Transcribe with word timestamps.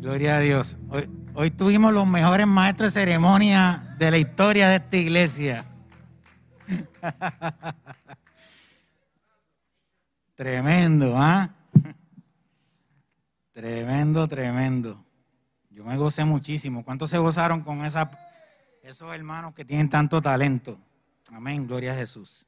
Gloria 0.00 0.38
a 0.38 0.40
Dios. 0.40 0.78
Hoy, 1.34 1.50
tuvimos 1.50 1.92
los 1.92 2.06
mejores 2.06 2.46
maestros 2.46 2.94
de 2.94 3.00
ceremonia 3.00 3.94
de 3.98 4.10
la 4.10 4.16
historia 4.16 4.70
de 4.70 4.76
esta 4.76 4.96
iglesia. 4.96 5.66
tremendo, 10.34 11.18
¿ah? 11.18 11.50
Tremendo, 13.52 14.26
tremendo. 14.26 15.04
Yo 15.68 15.84
me 15.84 15.98
gocé 15.98 16.24
muchísimo. 16.24 16.82
¿Cuántos 16.82 17.10
se 17.10 17.18
gozaron 17.18 17.60
con 17.60 17.84
esos 17.84 19.14
hermanos 19.14 19.52
que 19.52 19.66
tienen 19.66 19.90
tanto 19.90 20.22
talento? 20.22 20.78
Amén, 21.30 21.66
gloria 21.66 21.92
a 21.92 21.96
Jesús. 21.96 22.46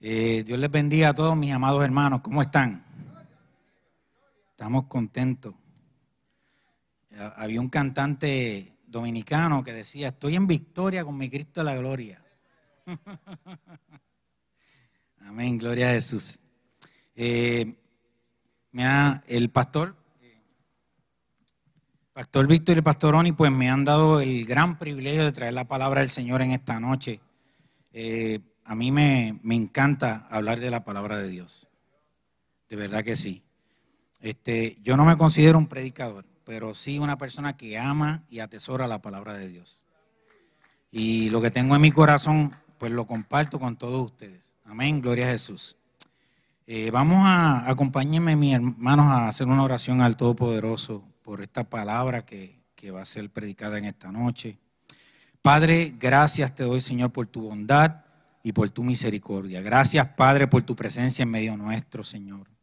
Eh, 0.00 0.42
Dios 0.44 0.58
les 0.58 0.70
bendiga 0.70 1.08
a 1.08 1.14
todos 1.14 1.34
mis 1.34 1.54
amados 1.54 1.82
hermanos. 1.82 2.20
¿Cómo 2.20 2.42
están? 2.42 2.85
Estamos 4.56 4.86
contentos. 4.86 5.54
Había 7.36 7.60
un 7.60 7.68
cantante 7.68 8.78
dominicano 8.86 9.62
que 9.62 9.74
decía, 9.74 10.08
estoy 10.08 10.34
en 10.34 10.46
victoria 10.46 11.04
con 11.04 11.18
mi 11.18 11.28
Cristo 11.28 11.60
de 11.60 11.64
la 11.64 11.76
gloria. 11.76 12.24
Amén, 15.20 15.58
gloria 15.58 15.90
a 15.90 15.92
Jesús. 15.92 16.40
Eh, 17.14 17.76
el 19.26 19.50
pastor, 19.50 19.94
Pastor 22.14 22.46
Víctor 22.46 22.78
y 22.78 22.80
Pastor 22.80 23.14
Oni, 23.14 23.32
pues 23.32 23.52
me 23.52 23.68
han 23.68 23.84
dado 23.84 24.22
el 24.22 24.46
gran 24.46 24.78
privilegio 24.78 25.24
de 25.24 25.32
traer 25.32 25.52
la 25.52 25.68
palabra 25.68 26.00
del 26.00 26.08
Señor 26.08 26.40
en 26.40 26.52
esta 26.52 26.80
noche. 26.80 27.20
Eh, 27.92 28.40
a 28.64 28.74
mí 28.74 28.90
me, 28.90 29.38
me 29.42 29.54
encanta 29.54 30.26
hablar 30.30 30.60
de 30.60 30.70
la 30.70 30.82
palabra 30.82 31.18
de 31.18 31.28
Dios. 31.28 31.68
De 32.70 32.76
verdad 32.76 33.04
que 33.04 33.16
sí. 33.16 33.45
Este, 34.26 34.76
yo 34.82 34.96
no 34.96 35.04
me 35.04 35.16
considero 35.16 35.56
un 35.56 35.68
predicador, 35.68 36.24
pero 36.44 36.74
sí 36.74 36.98
una 36.98 37.16
persona 37.16 37.56
que 37.56 37.78
ama 37.78 38.24
y 38.28 38.40
atesora 38.40 38.88
la 38.88 39.00
palabra 39.00 39.34
de 39.34 39.48
Dios. 39.48 39.84
Y 40.90 41.30
lo 41.30 41.40
que 41.40 41.52
tengo 41.52 41.76
en 41.76 41.80
mi 41.80 41.92
corazón, 41.92 42.52
pues 42.76 42.90
lo 42.90 43.06
comparto 43.06 43.60
con 43.60 43.76
todos 43.76 44.04
ustedes. 44.04 44.56
Amén, 44.64 45.00
gloria 45.00 45.28
a 45.28 45.30
Jesús. 45.30 45.76
Eh, 46.66 46.90
vamos 46.90 47.18
a, 47.20 47.70
acompáñenme 47.70 48.34
mis 48.34 48.54
hermanos 48.54 49.06
a 49.06 49.28
hacer 49.28 49.46
una 49.46 49.62
oración 49.62 50.00
al 50.00 50.16
Todopoderoso 50.16 51.04
por 51.22 51.40
esta 51.40 51.62
palabra 51.62 52.26
que, 52.26 52.64
que 52.74 52.90
va 52.90 53.02
a 53.02 53.06
ser 53.06 53.30
predicada 53.30 53.78
en 53.78 53.84
esta 53.84 54.10
noche. 54.10 54.58
Padre, 55.40 55.94
gracias 56.00 56.52
te 56.52 56.64
doy, 56.64 56.80
Señor, 56.80 57.12
por 57.12 57.28
tu 57.28 57.42
bondad 57.42 58.04
y 58.42 58.50
por 58.50 58.68
tu 58.70 58.82
misericordia. 58.82 59.62
Gracias, 59.62 60.04
Padre, 60.14 60.48
por 60.48 60.62
tu 60.62 60.74
presencia 60.74 61.22
en 61.22 61.30
medio 61.30 61.56
nuestro, 61.56 62.02
Señor. 62.02 62.55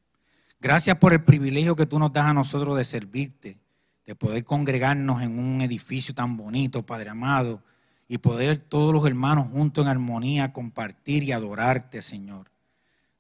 Gracias 0.63 0.97
por 0.97 1.11
el 1.11 1.21
privilegio 1.21 1.75
que 1.75 1.85
tú 1.85 1.99
nos 1.99 2.13
das 2.13 2.27
a 2.27 2.33
nosotros 2.33 2.77
de 2.77 2.85
servirte, 2.85 3.57
de 4.05 4.15
poder 4.15 4.45
congregarnos 4.45 5.21
en 5.21 5.37
un 5.37 5.59
edificio 5.59 6.15
tan 6.15 6.37
bonito, 6.37 6.85
Padre 6.85 7.09
amado, 7.09 7.61
y 8.07 8.19
poder 8.19 8.59
todos 8.59 8.93
los 8.93 9.05
hermanos 9.05 9.49
juntos 9.49 9.83
en 9.83 9.89
armonía 9.89 10.53
compartir 10.53 11.23
y 11.23 11.33
adorarte, 11.33 12.01
Señor. 12.01 12.49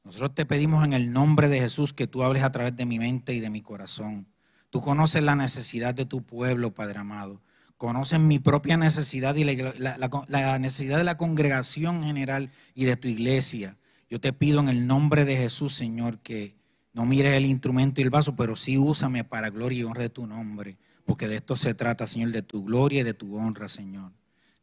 Nosotros 0.05 0.33
te 0.35 0.45
pedimos 0.45 0.85
en 0.85 0.93
el 0.93 1.11
nombre 1.11 1.49
de 1.49 1.59
Jesús 1.59 1.91
que 1.91 2.07
tú 2.07 2.23
hables 2.23 2.43
a 2.43 2.51
través 2.53 2.77
de 2.77 2.85
mi 2.85 2.97
mente 2.97 3.33
y 3.33 3.41
de 3.41 3.49
mi 3.49 3.61
corazón. 3.61 4.25
Tú 4.69 4.79
conoces 4.79 5.21
la 5.21 5.35
necesidad 5.35 5.93
de 5.93 6.05
tu 6.05 6.21
pueblo, 6.21 6.73
Padre 6.73 6.99
amado. 6.99 7.41
Conoces 7.75 8.21
mi 8.21 8.39
propia 8.39 8.77
necesidad 8.77 9.35
y 9.35 9.43
la, 9.43 10.59
necesidad 10.59 10.97
de 10.97 11.03
la 11.03 11.17
congregación 11.17 12.05
general 12.05 12.51
y 12.73 12.85
de 12.85 12.95
tu 12.95 13.09
iglesia. 13.09 13.75
Yo 14.09 14.21
te 14.21 14.31
pido 14.31 14.61
en 14.61 14.69
el 14.69 14.87
nombre 14.87 15.25
de 15.25 15.35
Jesús, 15.35 15.73
Señor, 15.73 16.19
que 16.19 16.62
no 16.93 17.05
mires 17.05 17.33
el 17.33 17.45
instrumento 17.45 17.99
y 17.99 18.03
el 18.03 18.09
vaso, 18.09 18.35
pero 18.35 18.55
sí 18.55 18.77
úsame 18.77 19.23
para 19.23 19.49
gloria 19.49 19.79
y 19.79 19.83
honra 19.83 20.03
de 20.03 20.09
tu 20.09 20.27
nombre, 20.27 20.77
porque 21.05 21.27
de 21.27 21.37
esto 21.37 21.55
se 21.55 21.73
trata, 21.73 22.05
Señor, 22.07 22.31
de 22.31 22.43
tu 22.43 22.63
gloria 22.63 23.01
y 23.01 23.03
de 23.03 23.13
tu 23.13 23.35
honra, 23.37 23.67
Señor. 23.67 24.11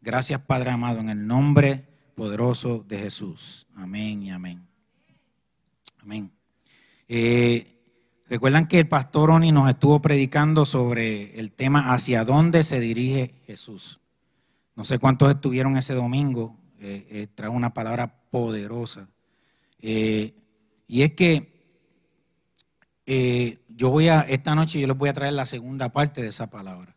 Gracias, 0.00 0.40
Padre 0.40 0.70
amado, 0.70 1.00
en 1.00 1.10
el 1.10 1.26
nombre 1.26 1.84
poderoso 2.14 2.84
de 2.88 2.98
Jesús. 2.98 3.66
Amén 3.74 4.22
y 4.22 4.30
amén. 4.30 4.66
Amén. 6.02 6.30
Eh, 7.08 7.76
Recuerdan 8.30 8.68
que 8.68 8.78
el 8.78 8.86
pastor 8.86 9.32
Oni 9.32 9.50
nos 9.50 9.68
estuvo 9.68 10.00
predicando 10.00 10.64
sobre 10.64 11.36
el 11.40 11.50
tema 11.50 11.92
hacia 11.92 12.24
dónde 12.24 12.62
se 12.62 12.78
dirige 12.78 13.34
Jesús. 13.44 13.98
No 14.76 14.84
sé 14.84 15.00
cuántos 15.00 15.32
estuvieron 15.32 15.76
ese 15.76 15.94
domingo, 15.94 16.56
eh, 16.78 17.08
eh, 17.10 17.26
trae 17.34 17.50
una 17.50 17.74
palabra 17.74 18.22
poderosa. 18.30 19.08
y 19.82 21.02
es 21.02 21.14
que 21.14 21.59
eh, 23.12 23.58
yo 23.66 23.90
voy 23.90 24.06
a, 24.06 24.20
esta 24.20 24.54
noche 24.54 24.78
yo 24.78 24.86
les 24.86 24.96
voy 24.96 25.08
a 25.08 25.12
traer 25.12 25.32
la 25.32 25.44
segunda 25.44 25.88
parte 25.88 26.22
de 26.22 26.28
esa 26.28 26.48
palabra. 26.48 26.94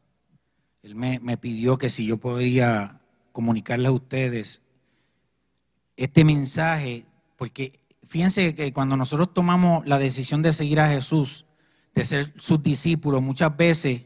Él 0.84 0.94
me, 0.94 1.38
pidió 1.38 1.80
que 1.80 1.90
si 1.90 2.06
yo 2.06 2.18
podía 2.18 3.02
comunicarles 3.32 3.90
a 3.90 3.94
ustedes 3.94 4.62
este 5.98 6.24
mensaje, 6.24 7.04
porque 7.36 7.80
fíjense 8.04 8.54
que 8.54 8.72
cuando 8.72 8.96
nosotros 8.96 9.34
tomamos 9.34 9.88
la 9.88 9.98
decisión 9.98 10.44
de 10.44 10.54
seguir 10.54 10.82
a 10.82 10.88
Jesús, 10.88 11.46
de 11.96 12.06
ser 12.06 12.32
sus 12.38 12.62
discípulos, 12.62 13.24
muchas 13.24 13.58
veces 13.58 14.04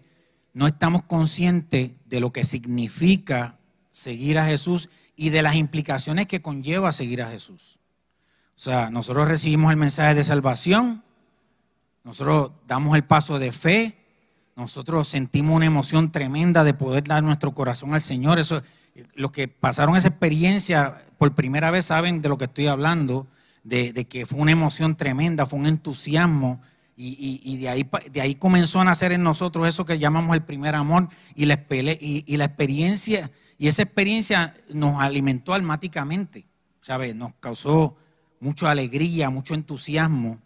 no 0.53 0.65
estamos 0.65 1.03
conscientes 1.03 1.91
de 2.05 2.19
lo 2.21 2.31
que 2.31 2.45
significa 2.45 3.59
seguir 3.91 4.39
a 4.39 4.45
Jesús 4.45 4.89
y 5.17 5.31
de 5.31 5.41
las 5.41 5.55
implicaciones 5.55 6.27
que 6.27 6.41
conlleva 6.41 6.93
seguir 6.93 7.21
a 7.21 7.29
Jesús. 7.29 7.79
O 8.55 8.59
sea, 8.61 8.91
nosotros 8.91 9.27
recibimos 9.27 9.71
el 9.71 9.77
mensaje 9.77 10.15
de 10.15 10.23
salvación, 10.23 11.03
nosotros 12.07 12.51
damos 12.65 12.95
el 12.95 13.03
paso 13.03 13.37
de 13.37 13.51
fe, 13.51 13.93
nosotros 14.55 15.09
sentimos 15.09 15.57
una 15.57 15.65
emoción 15.65 16.09
tremenda 16.09 16.63
de 16.63 16.73
poder 16.73 17.03
dar 17.03 17.21
nuestro 17.21 17.53
corazón 17.53 17.93
al 17.93 18.01
Señor. 18.01 18.39
Eso, 18.39 18.63
los 19.15 19.31
que 19.31 19.49
pasaron 19.49 19.97
esa 19.97 20.07
experiencia 20.07 21.03
por 21.17 21.35
primera 21.35 21.69
vez 21.69 21.83
saben 21.83 22.21
de 22.21 22.29
lo 22.29 22.37
que 22.37 22.45
estoy 22.45 22.67
hablando, 22.67 23.27
de, 23.65 23.91
que 24.05 24.25
fue 24.25 24.39
una 24.39 24.53
emoción 24.53 24.95
tremenda, 24.95 25.45
fue 25.45 25.59
un 25.59 25.67
entusiasmo. 25.67 26.61
Y, 26.95 27.57
de, 27.57 27.67
ahí, 27.67 27.89
de 28.09 28.21
ahí 28.21 28.35
comenzó 28.35 28.79
a 28.79 28.85
nacer 28.85 29.11
en 29.11 29.21
nosotros 29.21 29.67
eso 29.67 29.85
que 29.85 29.99
llamamos 29.99 30.33
el 30.33 30.43
primer 30.43 30.75
amor 30.75 31.09
y 31.35 31.45
la, 31.45 31.61
y, 31.69 32.37
la 32.37 32.45
experiencia, 32.45 33.29
y 33.57 33.67
esa 33.67 33.81
experiencia 33.81 34.55
nos 34.69 35.01
alimentó 35.01 35.53
almáticamente, 35.53 36.45
¿sabes? 36.79 37.13
Nos 37.17 37.33
causó 37.41 37.97
mucha 38.39 38.71
alegría, 38.71 39.29
mucho 39.29 39.55
entusiasmo. 39.55 40.39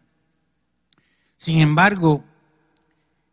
Sin 1.42 1.58
embargo, 1.58 2.24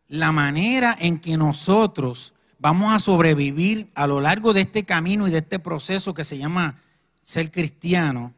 la 0.07 0.31
manera 0.31 0.97
en 0.99 1.19
que 1.19 1.37
nosotros 1.37 2.33
vamos 2.57 2.91
a 2.91 2.99
sobrevivir 2.99 3.91
a 3.93 4.07
lo 4.07 4.19
largo 4.19 4.51
de 4.51 4.61
este 4.61 4.83
camino 4.83 5.27
y 5.27 5.31
de 5.31 5.37
este 5.37 5.59
proceso 5.59 6.15
que 6.15 6.23
se 6.23 6.39
llama 6.39 6.81
ser 7.21 7.51
cristiano, 7.51 8.33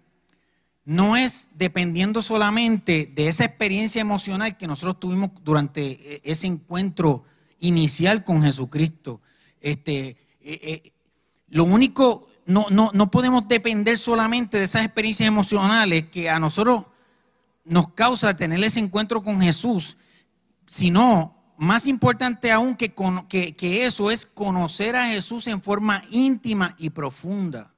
no 0.83 1.15
es 1.15 1.47
dependiendo 1.56 2.21
solamente 2.21 3.09
de 3.15 3.29
esa 3.29 3.45
experiencia 3.45 4.01
emocional 4.01 4.57
que 4.57 4.68
nosotros 4.68 5.00
tuvimos 5.00 5.31
durante 5.41 6.15
e-, 6.15 6.21
ese 6.25 6.47
encuentro 6.47 7.23
inicial 7.62 8.25
con 8.25 8.44
Jesucristo. 8.44 9.21
Este, 9.62 10.18
eh, 10.41 10.59
eh, 10.63 10.91
lo 11.47 11.63
único, 11.63 12.27
no, 12.45 12.65
no, 12.71 12.91
no 12.94 13.09
podemos 13.09 13.47
depender 13.47 13.97
solamente 13.97 14.57
de 14.57 14.65
esas 14.65 14.83
experiencias 14.83 15.27
emocionales 15.27 16.07
que 16.12 16.29
a 16.29 16.41
nosotros 16.41 16.88
nos 17.63 17.93
causa 17.93 18.35
tener 18.35 18.63
ese 18.63 18.79
encuentro 18.79 19.23
con 19.23 19.41
Jesús, 19.41 19.97
sino 20.67 21.35
más 21.57 21.85
importante 21.85 22.51
aún 22.51 22.75
que, 22.75 23.85
eso 23.85 24.09
es 24.09 24.25
conocer 24.25 24.95
a 24.95 25.07
Jesús 25.07 25.47
en 25.47 25.61
forma 25.61 26.01
íntima 26.09 26.75
y 26.79 26.89
profunda. 26.89 27.71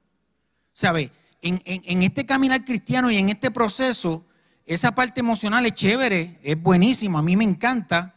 ¿Sabe? 0.72 1.12
En, 1.42 1.60
en, 1.64 2.02
este 2.02 2.24
caminar 2.24 2.64
cristiano 2.64 3.10
y 3.10 3.16
en 3.16 3.28
este 3.28 3.50
proceso, 3.50 4.24
esa 4.64 4.94
parte 4.94 5.20
emocional 5.20 5.66
es 5.66 5.74
chévere, 5.74 6.40
es 6.42 6.60
buenísimo, 6.60 7.18
a 7.18 7.22
mí 7.22 7.36
me 7.36 7.44
encanta 7.44 8.14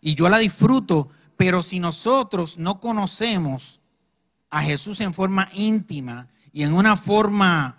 y 0.00 0.14
yo 0.14 0.28
la 0.30 0.38
disfruto, 0.38 1.10
pero 1.36 1.62
si 1.62 1.78
nosotros 1.78 2.56
no 2.56 2.80
conocemos 2.80 3.80
a 4.48 4.62
Jesús 4.62 5.00
en 5.00 5.12
forma 5.12 5.48
íntima 5.52 6.28
y 6.52 6.62
en 6.62 6.72
una 6.72 6.96
forma 6.96 7.78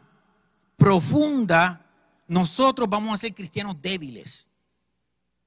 profunda, 0.78 1.86
nosotros 2.32 2.90
vamos 2.90 3.14
a 3.14 3.18
ser 3.18 3.34
cristianos 3.34 3.76
débiles. 3.82 4.48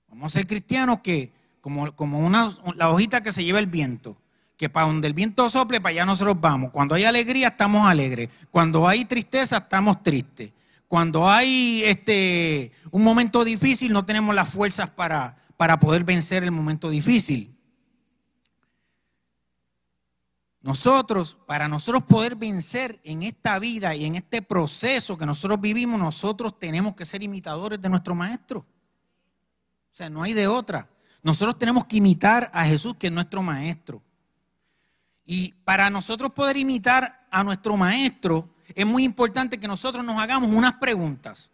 Vamos 0.07 0.27
a 0.27 0.39
ser 0.39 0.47
cristianos 0.47 1.01
que, 1.01 1.33
como, 1.63 1.91
como 1.97 2.19
una, 2.19 2.55
la 2.77 2.91
hojita 2.91 3.23
que 3.23 3.33
se 3.33 3.43
lleva 3.43 3.59
el 3.59 3.67
viento, 3.67 4.19
que 4.59 4.69
para 4.69 4.87
donde 4.87 5.09
el 5.09 5.15
viento 5.15 5.49
sople, 5.49 5.81
para 5.81 5.93
allá 5.93 6.05
nosotros 6.05 6.39
vamos. 6.39 6.73
Cuando 6.73 6.95
hay 6.95 7.05
alegría, 7.05 7.49
estamos 7.49 7.89
alegres. 7.89 8.29
Cuando 8.51 8.87
hay 8.87 9.07
tristeza, 9.07 9.57
estamos 9.57 10.03
tristes. 10.03 10.51
Cuando 10.87 11.27
hay 11.27 11.83
este, 11.87 12.71
un 12.91 13.03
momento 13.03 13.45
difícil, 13.45 13.91
no 13.91 14.05
tenemos 14.05 14.35
las 14.35 14.51
fuerzas 14.51 14.91
para, 14.91 15.39
para 15.57 15.81
poder 15.81 16.05
vencer 16.05 16.45
el 16.45 16.51
momento 16.51 16.91
difícil. 16.91 17.54
Nosotros, 20.65 21.37
para 21.47 21.69
nosotros 21.69 22.05
poder 22.05 22.37
vencer 22.37 22.99
en 23.05 23.23
esta 23.23 23.59
vida 23.59 23.95
y 23.95 24.07
en 24.07 24.15
este 24.15 24.41
proceso 24.41 25.19
que 25.19 25.27
nosotros 25.27 25.61
vivimos, 25.61 26.01
nosotros 26.01 26.59
tenemos 26.59 26.97
que 26.97 27.05
ser 27.05 27.23
imitadores 27.23 27.83
de 27.83 27.91
nuestro 27.91 28.15
Maestro. 28.15 28.61
O 28.61 29.95
sea, 29.95 30.09
no 30.09 30.23
hay 30.23 30.33
de 30.33 30.47
otra. 30.47 30.89
Nosotros 31.23 31.59
tenemos 31.59 31.85
que 31.85 31.99
imitar 31.99 32.51
a 32.55 32.65
Jesús, 32.65 32.97
que 32.97 33.09
es 33.09 33.13
nuestro 33.13 33.43
Maestro. 33.43 34.01
Y 35.27 35.53
para 35.67 35.91
nosotros 35.91 36.33
poder 36.33 36.57
imitar 36.57 37.27
a 37.31 37.45
nuestro 37.45 37.77
Maestro, 37.77 38.49
es 38.75 38.87
muy 38.87 39.05
importante 39.05 39.61
que 39.61 39.69
nosotros 39.69 40.03
nos 40.03 40.19
hagamos 40.19 40.51
unas 40.51 40.73
preguntas. 40.77 41.53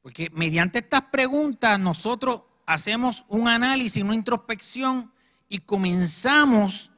Porque 0.00 0.30
mediante 0.32 0.78
estas 0.78 1.02
preguntas 1.02 1.78
nosotros 1.78 2.40
hacemos 2.64 3.26
un 3.28 3.46
análisis, 3.46 4.02
una 4.02 4.14
introspección 4.14 5.12
y 5.50 5.58
comenzamos 5.58 6.92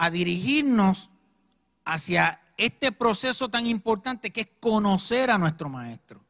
a 0.00 0.08
dirigirnos 0.08 1.10
hacia 1.84 2.40
este 2.56 2.90
proceso 2.90 3.50
tan 3.50 3.66
importante 3.66 4.30
que 4.30 4.40
es 4.40 4.48
conocer 4.58 5.30
a 5.30 5.36
nuestro 5.36 5.68
Maestro. 5.68 6.24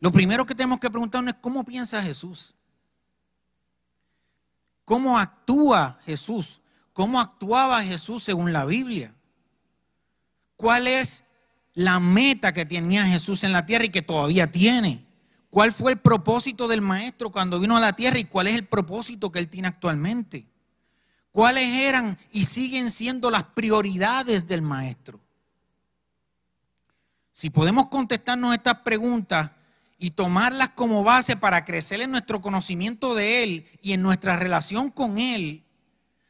Lo 0.00 0.10
primero 0.10 0.44
que 0.44 0.56
tenemos 0.56 0.80
que 0.80 0.90
preguntarnos 0.90 1.34
es 1.34 1.40
cómo 1.40 1.64
piensa 1.64 2.02
Jesús. 2.02 2.56
¿Cómo 4.84 5.20
actúa 5.20 6.00
Jesús? 6.04 6.60
¿Cómo 6.92 7.20
actuaba 7.20 7.80
Jesús 7.84 8.24
según 8.24 8.52
la 8.52 8.64
Biblia? 8.64 9.14
¿Cuál 10.56 10.88
es 10.88 11.22
la 11.74 12.00
meta 12.00 12.52
que 12.52 12.66
tenía 12.66 13.04
Jesús 13.04 13.44
en 13.44 13.52
la 13.52 13.66
tierra 13.66 13.84
y 13.84 13.90
que 13.90 14.02
todavía 14.02 14.50
tiene? 14.50 15.06
¿Cuál 15.48 15.72
fue 15.72 15.92
el 15.92 15.98
propósito 16.00 16.66
del 16.66 16.80
Maestro 16.80 17.30
cuando 17.30 17.60
vino 17.60 17.76
a 17.76 17.80
la 17.80 17.92
tierra 17.92 18.18
y 18.18 18.24
cuál 18.24 18.48
es 18.48 18.56
el 18.56 18.66
propósito 18.66 19.30
que 19.30 19.38
él 19.38 19.48
tiene 19.48 19.68
actualmente? 19.68 20.51
¿Cuáles 21.32 21.66
eran 21.70 22.18
y 22.30 22.44
siguen 22.44 22.90
siendo 22.90 23.30
las 23.30 23.42
prioridades 23.42 24.46
del 24.46 24.60
maestro? 24.60 25.18
Si 27.32 27.48
podemos 27.48 27.86
contestarnos 27.86 28.54
estas 28.54 28.80
preguntas 28.80 29.50
y 29.98 30.10
tomarlas 30.10 30.68
como 30.70 31.02
base 31.02 31.36
para 31.36 31.64
crecer 31.64 32.02
en 32.02 32.10
nuestro 32.10 32.42
conocimiento 32.42 33.14
de 33.14 33.42
Él 33.42 33.68
y 33.80 33.94
en 33.94 34.02
nuestra 34.02 34.36
relación 34.36 34.90
con 34.90 35.18
Él, 35.18 35.64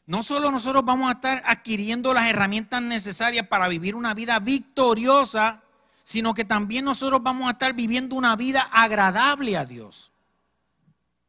no 0.07 0.23
solo 0.23 0.53
nosotros 0.53 0.85
vamos 0.85 1.09
a 1.09 1.15
estar 1.15 1.43
adquiriendo 1.47 2.15
las 2.15 2.29
herramientas 2.29 2.81
necesarias 2.81 3.49
para 3.49 3.67
vivir 3.67 3.97
una 3.97 4.15
vida 4.15 4.39
victoriosa, 4.39 5.63
sino 6.05 6.33
que 6.33 6.45
también 6.45 6.85
nosotros 6.85 7.23
vamos 7.23 7.49
a 7.49 7.53
estar 7.53 7.73
viviendo 7.75 8.15
una 8.15 8.37
vida 8.37 8.69
agradable 8.73 9.57
a 9.57 9.65
Dios. 9.65 10.13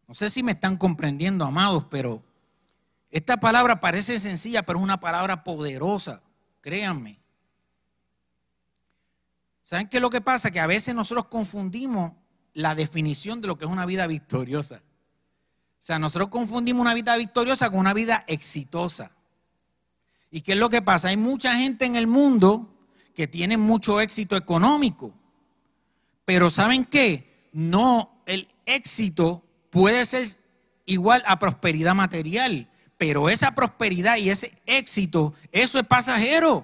No 0.07 0.13
sé 0.13 0.29
si 0.29 0.43
me 0.43 0.51
están 0.51 0.77
comprendiendo, 0.77 1.45
amados, 1.45 1.85
pero 1.89 2.21
esta 3.13 3.37
palabra 3.37 3.79
parece 3.79 4.17
sencilla, 4.17 4.63
pero 4.63 4.79
es 4.79 4.83
una 4.83 4.99
palabra 4.99 5.43
poderosa, 5.43 6.23
créanme. 6.61 7.19
¿Saben 9.63 9.87
qué 9.87 9.97
es 9.97 10.01
lo 10.01 10.09
que 10.09 10.19
pasa? 10.19 10.49
Que 10.49 10.59
a 10.59 10.65
veces 10.65 10.95
nosotros 10.95 11.27
confundimos 11.27 12.13
la 12.53 12.73
definición 12.73 13.39
de 13.39 13.47
lo 13.47 13.55
que 13.55 13.65
es 13.65 13.71
una 13.71 13.85
vida 13.85 14.07
victoriosa. 14.07 14.81
O 15.79 15.85
sea, 15.85 15.99
nosotros 15.99 16.29
confundimos 16.29 16.81
una 16.81 16.95
vida 16.95 17.15
victoriosa 17.15 17.69
con 17.69 17.81
una 17.81 17.93
vida 17.93 18.23
exitosa. 18.25 19.11
¿Y 20.31 20.41
qué 20.41 20.53
es 20.53 20.57
lo 20.57 20.69
que 20.69 20.81
pasa? 20.81 21.09
Hay 21.09 21.17
mucha 21.17 21.55
gente 21.55 21.85
en 21.85 21.95
el 21.95 22.07
mundo 22.07 22.67
que 23.13 23.27
tiene 23.27 23.57
mucho 23.57 24.01
éxito 24.01 24.35
económico. 24.35 25.13
Pero 26.25 26.49
¿saben 26.49 26.83
qué? 26.83 27.47
No, 27.53 28.23
el 28.25 28.47
éxito 28.65 29.43
puede 29.69 30.03
ser 30.07 30.27
igual 30.87 31.21
a 31.27 31.37
prosperidad 31.37 31.93
material. 31.93 32.67
Pero 33.05 33.27
esa 33.27 33.51
prosperidad 33.51 34.15
y 34.15 34.29
ese 34.29 34.57
éxito, 34.65 35.33
eso 35.51 35.77
es 35.77 35.85
pasajero. 35.85 36.63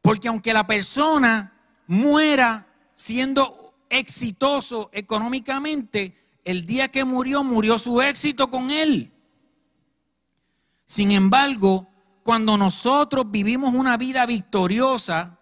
Porque 0.00 0.28
aunque 0.28 0.54
la 0.54 0.66
persona 0.66 1.52
muera 1.86 2.66
siendo 2.94 3.74
exitoso 3.90 4.88
económicamente, 4.94 6.16
el 6.42 6.64
día 6.64 6.88
que 6.88 7.04
murió, 7.04 7.44
murió 7.44 7.78
su 7.78 8.00
éxito 8.00 8.50
con 8.50 8.70
él. 8.70 9.12
Sin 10.86 11.10
embargo, 11.10 11.86
cuando 12.22 12.56
nosotros 12.56 13.30
vivimos 13.30 13.74
una 13.74 13.98
vida 13.98 14.24
victoriosa, 14.24 15.36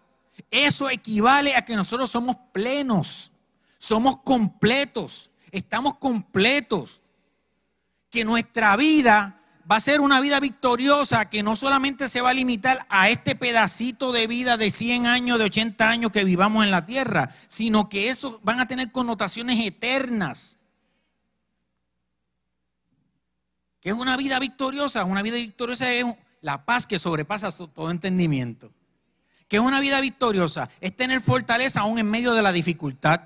eso 0.50 0.90
equivale 0.90 1.54
a 1.54 1.64
que 1.64 1.76
nosotros 1.76 2.10
somos 2.10 2.36
plenos, 2.52 3.30
somos 3.78 4.22
completos, 4.22 5.30
estamos 5.52 5.98
completos. 5.98 7.00
Que 8.10 8.24
nuestra 8.24 8.74
vida 8.74 9.37
va 9.70 9.76
a 9.76 9.80
ser 9.80 10.00
una 10.00 10.20
vida 10.20 10.40
victoriosa 10.40 11.28
que 11.28 11.42
no 11.42 11.54
solamente 11.54 12.08
se 12.08 12.22
va 12.22 12.30
a 12.30 12.34
limitar 12.34 12.86
a 12.88 13.10
este 13.10 13.34
pedacito 13.34 14.12
de 14.12 14.26
vida 14.26 14.56
de 14.56 14.70
100 14.70 15.06
años, 15.06 15.38
de 15.38 15.44
80 15.44 15.88
años 15.88 16.12
que 16.12 16.24
vivamos 16.24 16.64
en 16.64 16.70
la 16.70 16.86
tierra, 16.86 17.34
sino 17.48 17.88
que 17.88 18.08
eso 18.08 18.40
van 18.42 18.60
a 18.60 18.66
tener 18.66 18.90
connotaciones 18.90 19.60
eternas. 19.60 20.56
¿Qué 23.80 23.90
es 23.90 23.94
una 23.94 24.16
vida 24.16 24.38
victoriosa? 24.38 25.04
Una 25.04 25.22
vida 25.22 25.36
victoriosa 25.36 25.92
es 25.92 26.06
la 26.40 26.64
paz 26.64 26.86
que 26.86 26.98
sobrepasa 26.98 27.52
todo 27.52 27.90
entendimiento. 27.90 28.72
¿Qué 29.48 29.56
es 29.56 29.62
una 29.62 29.80
vida 29.80 30.00
victoriosa? 30.00 30.70
Es 30.80 30.96
tener 30.96 31.20
fortaleza 31.20 31.80
aún 31.80 31.98
en 31.98 32.10
medio 32.10 32.32
de 32.32 32.42
la 32.42 32.52
dificultad 32.52 33.20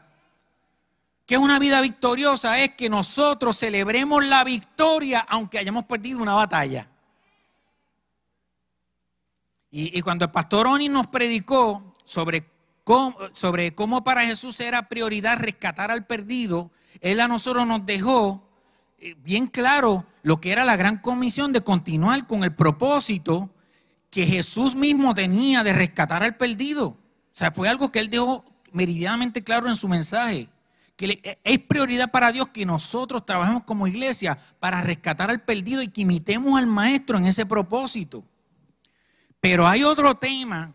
que 1.26 1.38
una 1.38 1.58
vida 1.58 1.80
victoriosa 1.80 2.60
es 2.60 2.74
que 2.74 2.90
nosotros 2.90 3.58
celebremos 3.58 4.24
la 4.24 4.44
victoria 4.44 5.24
aunque 5.28 5.58
hayamos 5.58 5.84
perdido 5.84 6.20
una 6.20 6.34
batalla. 6.34 6.88
Y, 9.74 10.02
cuando 10.02 10.26
el 10.26 10.30
pastor 10.30 10.66
Oni 10.66 10.90
nos 10.90 11.06
predicó 11.06 11.94
sobre 12.04 12.44
cómo, 12.84 13.16
sobre 13.32 13.74
cómo 13.74 14.04
para 14.04 14.26
Jesús 14.26 14.60
era 14.60 14.82
prioridad 14.82 15.38
rescatar 15.38 15.90
al 15.90 16.06
perdido, 16.06 16.70
él 17.00 17.20
a 17.20 17.28
nosotros 17.28 17.66
nos 17.66 17.86
dejó 17.86 18.46
eh, 18.98 19.14
bien 19.22 19.46
claro 19.46 20.04
lo 20.22 20.42
que 20.42 20.52
era 20.52 20.64
la 20.64 20.76
gran 20.76 20.98
comisión 20.98 21.54
de 21.54 21.62
continuar 21.62 22.26
con 22.26 22.44
el 22.44 22.54
propósito 22.54 23.48
que 24.10 24.26
Jesús 24.26 24.74
mismo 24.74 25.14
tenía 25.14 25.64
de 25.64 25.72
rescatar 25.72 26.22
al 26.22 26.36
perdido. 26.36 26.88
O 26.88 26.98
sea, 27.32 27.50
fue 27.50 27.70
algo 27.70 27.90
que 27.90 28.00
él 28.00 28.10
dejó 28.10 28.44
meridianamente 28.72 29.42
claro 29.42 29.70
en 29.70 29.76
su 29.76 29.88
mensaje 29.88 30.48
que 30.96 31.38
es 31.42 31.58
prioridad 31.60 32.10
para 32.10 32.32
Dios 32.32 32.48
que 32.48 32.66
nosotros 32.66 33.24
trabajemos 33.26 33.64
como 33.64 33.86
iglesia 33.86 34.38
para 34.60 34.82
rescatar 34.82 35.30
al 35.30 35.40
perdido 35.40 35.82
y 35.82 35.88
que 35.88 36.02
imitemos 36.02 36.58
al 36.58 36.66
maestro 36.66 37.18
en 37.18 37.26
ese 37.26 37.46
propósito. 37.46 38.24
Pero 39.40 39.66
hay 39.66 39.82
otro 39.82 40.14
tema 40.14 40.72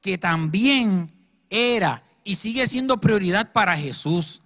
que 0.00 0.18
también 0.18 1.10
era 1.50 2.02
y 2.24 2.34
sigue 2.34 2.66
siendo 2.66 3.00
prioridad 3.00 3.52
para 3.52 3.76
Jesús. 3.76 4.42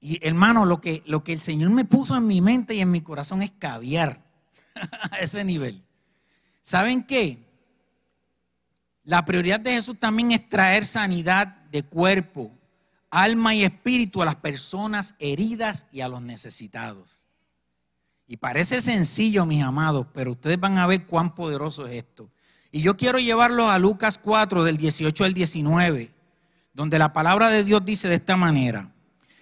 Y 0.00 0.24
hermano, 0.26 0.64
lo 0.64 0.80
que, 0.80 1.02
lo 1.06 1.24
que 1.24 1.32
el 1.32 1.40
Señor 1.40 1.70
me 1.70 1.84
puso 1.84 2.16
en 2.16 2.26
mi 2.26 2.40
mente 2.40 2.74
y 2.74 2.80
en 2.80 2.90
mi 2.90 3.00
corazón 3.00 3.42
es 3.42 3.50
caviar 3.50 4.22
a 5.10 5.18
ese 5.18 5.44
nivel. 5.44 5.82
¿Saben 6.62 7.02
qué? 7.02 7.38
La 9.04 9.24
prioridad 9.24 9.60
de 9.60 9.72
Jesús 9.72 9.98
también 9.98 10.32
es 10.32 10.48
traer 10.48 10.84
sanidad 10.84 11.46
de 11.70 11.82
cuerpo, 11.82 12.52
alma 13.10 13.54
y 13.54 13.64
espíritu 13.64 14.22
a 14.22 14.26
las 14.26 14.36
personas 14.36 15.14
heridas 15.18 15.86
y 15.92 16.00
a 16.00 16.08
los 16.08 16.22
necesitados. 16.22 17.22
Y 18.26 18.36
parece 18.36 18.80
sencillo, 18.80 19.46
mis 19.46 19.62
amados, 19.62 20.06
pero 20.12 20.32
ustedes 20.32 20.60
van 20.60 20.78
a 20.78 20.86
ver 20.86 21.04
cuán 21.06 21.34
poderoso 21.34 21.86
es 21.86 21.96
esto. 21.96 22.30
Y 22.70 22.82
yo 22.82 22.96
quiero 22.96 23.18
llevarlo 23.18 23.70
a 23.70 23.78
Lucas 23.78 24.18
4, 24.18 24.64
del 24.64 24.76
18 24.76 25.24
al 25.24 25.32
19, 25.32 26.10
donde 26.74 26.98
la 26.98 27.14
palabra 27.14 27.48
de 27.48 27.64
Dios 27.64 27.84
dice 27.84 28.08
de 28.08 28.16
esta 28.16 28.36
manera, 28.36 28.92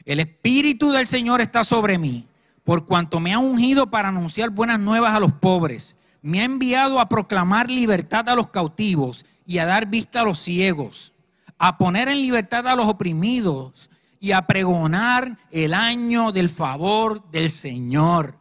el 0.05 0.21
Espíritu 0.21 0.93
del 0.93 1.09
Señor 1.09 1.41
está 1.41 1.65
sobre 1.65 1.99
mí, 1.99 2.29
por 2.63 2.87
cuanto 2.87 3.19
me 3.19 3.33
ha 3.33 3.41
ungido 3.41 3.89
para 3.89 4.09
anunciar 4.09 4.51
buenas 4.51 4.79
nuevas 4.79 5.15
a 5.15 5.21
los 5.21 5.33
pobres, 5.33 5.97
me 6.23 6.41
ha 6.41 6.45
enviado 6.45 7.01
a 7.01 7.09
proclamar 7.09 7.69
libertad 7.69 8.29
a 8.29 8.37
los 8.37 8.51
cautivos 8.51 9.27
y 9.45 9.59
a 9.59 9.67
dar 9.67 9.87
vista 9.87 10.21
a 10.21 10.25
los 10.25 10.39
ciegos 10.39 11.13
a 11.59 11.79
poner 11.79 12.09
en 12.09 12.21
libertad 12.21 12.67
a 12.67 12.77
los 12.77 12.87
oprimidos 12.87 13.91
y 14.21 14.33
a 14.33 14.47
pregonar 14.47 15.39
el 15.51 15.75
año 15.75 16.33
del 16.33 16.49
favor 16.49 17.31
del 17.31 17.51
Señor. 17.51 18.39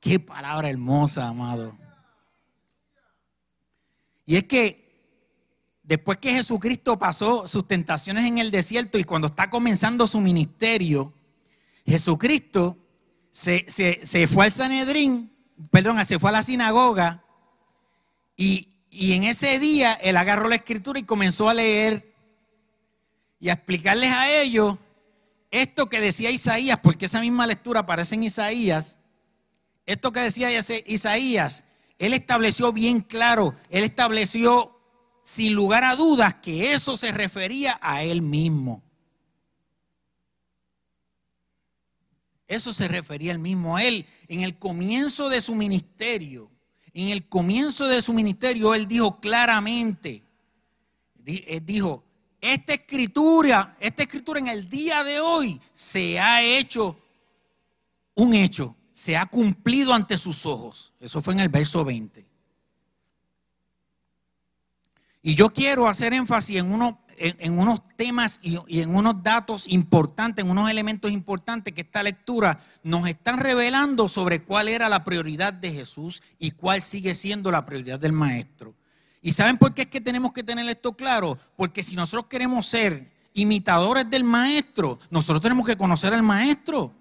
Qué 0.00 0.20
palabra 0.20 0.68
hermosa, 0.68 1.28
amado. 1.28 1.76
Y 4.26 4.36
es 4.36 4.46
que 4.46 4.82
después 5.82 6.18
que 6.18 6.32
Jesucristo 6.32 6.98
pasó 6.98 7.46
sus 7.48 7.66
tentaciones 7.66 8.26
en 8.26 8.38
el 8.38 8.50
desierto 8.50 8.98
y 8.98 9.04
cuando 9.04 9.28
está 9.28 9.50
comenzando 9.50 10.06
su 10.06 10.20
ministerio, 10.20 11.12
Jesucristo 11.86 12.78
se, 13.30 13.66
fue 14.28 14.46
al 14.46 14.52
Sanedrín, 14.52 15.32
perdón, 15.70 16.04
se 16.04 16.18
fue 16.18 16.30
a 16.30 16.34
la 16.34 16.42
sinagoga 16.42 17.24
y, 18.36 18.68
y 18.90 19.12
en 19.14 19.24
ese 19.24 19.58
día 19.58 19.94
él 19.94 20.16
agarró 20.16 20.48
la 20.48 20.56
escritura 20.56 20.98
y 20.98 21.04
comenzó 21.04 21.48
a 21.48 21.54
leer 21.54 22.11
y 23.42 23.48
a 23.48 23.54
explicarles 23.54 24.12
a 24.12 24.30
ellos 24.40 24.78
esto 25.50 25.86
que 25.86 26.00
decía 26.00 26.30
Isaías, 26.30 26.78
porque 26.80 27.06
esa 27.06 27.20
misma 27.20 27.44
lectura 27.44 27.80
aparece 27.80 28.14
en 28.14 28.22
Isaías, 28.22 29.00
esto 29.84 30.12
que 30.12 30.20
decía 30.20 30.48
Isaías, 30.86 31.64
él 31.98 32.14
estableció 32.14 32.72
bien 32.72 33.00
claro, 33.00 33.56
él 33.68 33.82
estableció 33.82 34.78
sin 35.24 35.54
lugar 35.54 35.82
a 35.82 35.96
dudas 35.96 36.34
que 36.34 36.72
eso 36.72 36.96
se 36.96 37.10
refería 37.10 37.76
a 37.82 38.04
él 38.04 38.22
mismo. 38.22 38.80
Eso 42.46 42.72
se 42.72 42.86
refería 42.86 43.32
él 43.32 43.40
mismo 43.40 43.76
a 43.76 43.82
él. 43.82 44.06
En 44.28 44.42
el 44.42 44.56
comienzo 44.56 45.28
de 45.28 45.40
su 45.40 45.56
ministerio, 45.56 46.48
en 46.94 47.08
el 47.08 47.28
comienzo 47.28 47.88
de 47.88 48.02
su 48.02 48.12
ministerio, 48.12 48.72
él 48.72 48.86
dijo 48.86 49.18
claramente, 49.18 50.22
él 51.26 51.66
dijo, 51.66 52.04
esta 52.42 52.74
escritura, 52.74 53.76
esta 53.78 54.02
escritura 54.02 54.40
en 54.40 54.48
el 54.48 54.68
día 54.68 55.04
de 55.04 55.20
hoy 55.20 55.60
se 55.72 56.18
ha 56.18 56.42
hecho 56.42 56.98
un 58.14 58.34
hecho, 58.34 58.76
se 58.92 59.16
ha 59.16 59.26
cumplido 59.26 59.94
ante 59.94 60.18
sus 60.18 60.44
ojos. 60.44 60.92
Eso 61.00 61.22
fue 61.22 61.34
en 61.34 61.40
el 61.40 61.48
verso 61.48 61.84
20. 61.84 62.26
Y 65.22 65.36
yo 65.36 65.50
quiero 65.50 65.86
hacer 65.86 66.12
énfasis 66.14 66.56
en, 66.56 66.96
en, 67.16 67.58
unos 67.58 67.86
temas 67.96 68.40
y, 68.42 68.58
y, 68.66 68.80
en 68.80 68.92
unos 68.92 69.22
datos 69.22 69.68
importantes, 69.68 70.44
en 70.44 70.50
unos 70.50 70.68
elementos 70.68 71.12
importantes 71.12 71.72
que 71.72 71.82
esta 71.82 72.02
lectura 72.02 72.60
nos 72.82 73.06
están 73.06 73.38
revelando 73.38 74.08
sobre 74.08 74.42
cuál 74.42 74.66
era 74.66 74.88
la 74.88 75.04
prioridad 75.04 75.52
de 75.52 75.72
Jesús 75.72 76.24
y 76.40 76.50
cuál 76.50 76.82
sigue 76.82 77.14
siendo 77.14 77.52
la 77.52 77.64
prioridad 77.64 78.00
del 78.00 78.12
Maestro. 78.12 78.74
¿Y 79.22 79.30
saben 79.30 79.56
por 79.56 79.72
qué 79.72 79.82
es 79.82 79.88
que 79.88 80.00
tenemos 80.00 80.32
que 80.32 80.42
tener 80.42 80.68
esto 80.68 80.92
claro? 80.94 81.38
Porque 81.56 81.84
si 81.84 81.94
nosotros 81.94 82.26
queremos 82.26 82.66
ser 82.66 83.08
imitadores 83.34 84.10
del 84.10 84.24
Maestro, 84.24 84.98
nosotros 85.10 85.40
tenemos 85.40 85.64
que 85.64 85.76
conocer 85.76 86.12
al 86.12 86.24
Maestro. 86.24 86.92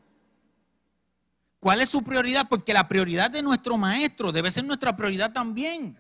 ¿Cuál 1.60 1.82
es 1.82 1.90
su 1.90 2.04
prioridad? 2.04 2.48
Porque 2.48 2.74
la 2.74 2.88
prioridad 2.88 3.32
de 3.32 3.42
nuestro 3.42 3.76
Maestro 3.76 4.32
debe 4.32 4.52
ser 4.52 4.66
nuestra 4.66 4.96
prioridad 4.96 5.34
también. 5.34 5.98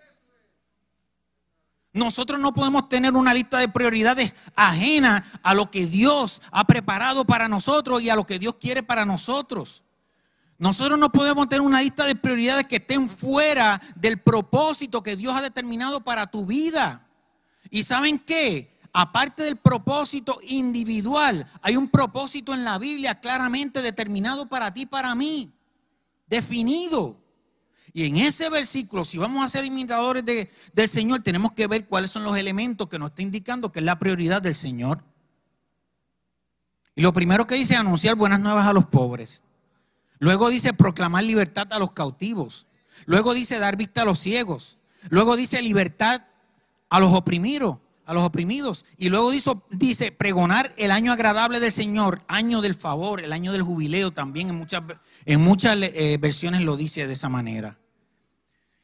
Nosotros 1.92 2.40
no 2.40 2.54
podemos 2.54 2.88
tener 2.88 3.14
una 3.14 3.34
lista 3.34 3.58
de 3.58 3.68
prioridades 3.68 4.34
ajena 4.56 5.26
a 5.42 5.56
lo 5.56 5.72
que 5.72 5.88
Dios 5.88 6.42
ha 6.52 6.66
preparado 6.66 7.26
para 7.26 7.48
nosotros 7.48 8.02
y 8.02 8.10
a 8.10 8.16
lo 8.16 8.26
que 8.26 8.40
Dios 8.40 8.56
quiere 8.56 8.84
para 8.84 9.06
nosotros. 9.06 9.84
Nosotros 10.62 11.00
no 11.00 11.12
podemos 11.12 11.50
tener 11.50 11.62
una 11.62 11.82
lista 11.82 12.06
de 12.06 12.14
prioridades 12.14 12.68
que 12.68 12.76
estén 12.76 13.10
fuera 13.10 13.82
del 13.96 14.20
propósito 14.20 15.02
que 15.02 15.16
Dios 15.16 15.36
ha 15.36 15.42
determinado 15.42 16.02
para 16.02 16.28
tu 16.28 16.46
vida. 16.46 17.04
¿Y 17.72 17.82
saben 17.82 18.20
qué? 18.20 18.80
Aparte 18.94 19.42
del 19.42 19.56
propósito 19.56 20.38
individual, 20.44 21.50
hay 21.64 21.78
un 21.78 21.90
propósito 21.90 22.54
en 22.54 22.64
la 22.64 22.78
Biblia 22.78 23.20
claramente 23.20 23.82
determinado 23.82 24.50
para 24.50 24.72
ti, 24.72 24.86
para 24.86 25.16
mí, 25.16 25.52
definido. 26.28 27.18
Y 27.92 28.06
en 28.06 28.18
ese 28.18 28.48
versículo, 28.52 29.04
si 29.04 29.18
vamos 29.18 29.44
a 29.44 29.48
ser 29.48 29.66
imitadores 29.66 30.24
del 30.24 30.88
Señor, 30.88 31.24
tenemos 31.24 31.54
que 31.54 31.66
ver 31.66 31.88
cuáles 31.88 32.12
son 32.12 32.24
los 32.24 32.38
elementos 32.38 32.88
que 32.88 33.00
nos 33.00 33.10
está 33.10 33.24
indicando 33.24 33.72
que 33.72 33.80
es 33.80 33.86
la 33.86 33.98
prioridad 33.98 34.44
del 34.44 34.56
Señor. 34.56 35.04
Y 36.96 37.02
lo 37.02 37.14
primero 37.14 37.48
que 37.48 37.56
dice 37.56 37.74
es 37.74 37.80
anunciar 37.80 38.14
buenas 38.14 38.40
nuevas 38.40 38.68
a 38.68 38.74
los 38.74 38.86
pobres. 38.86 39.42
Luego 40.22 40.52
dice 40.52 40.72
proclamar 40.72 41.24
libertad 41.24 41.74
a 41.74 41.80
los 41.80 41.94
cautivos. 41.94 42.68
Luego 43.08 43.34
dice 43.34 43.58
dar 43.58 43.76
vista 43.76 44.04
a 44.04 44.06
los 44.06 44.20
ciegos. 44.20 44.78
Luego 45.10 45.36
dice 45.36 45.60
libertad 45.64 46.22
a 46.92 47.00
los 47.00 47.12
oprimidos, 47.12 47.80
a 48.06 48.14
los 48.14 48.22
oprimidos. 48.22 48.86
Y 49.00 49.10
luego 49.10 49.32
dice, 49.32 50.12
pregonar 50.12 50.72
el 50.78 50.92
año 50.92 51.12
agradable 51.12 51.60
del 51.60 51.72
Señor, 51.72 52.22
año 52.28 52.62
del 52.62 52.76
favor, 52.76 53.20
el 53.24 53.34
año 53.34 53.52
del 53.52 53.64
jubileo 53.64 54.12
también 54.12 54.50
en 54.50 54.56
muchas, 54.60 54.84
en 55.26 55.42
muchas 55.42 55.76
eh, 55.82 56.20
versiones 56.22 56.62
lo 56.62 56.78
dice 56.78 57.08
de 57.08 57.14
esa 57.14 57.28
manera. 57.28 57.76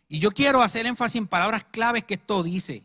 Y 0.10 0.17
yo 0.17 0.32
quiero 0.32 0.63
hacer 0.63 0.88
énfasis 0.88 1.22
en 1.22 1.27
palabras 1.27 1.65
claves 1.70 2.03
que 2.03 2.15
esto 2.15 2.41
dice. 2.41 2.84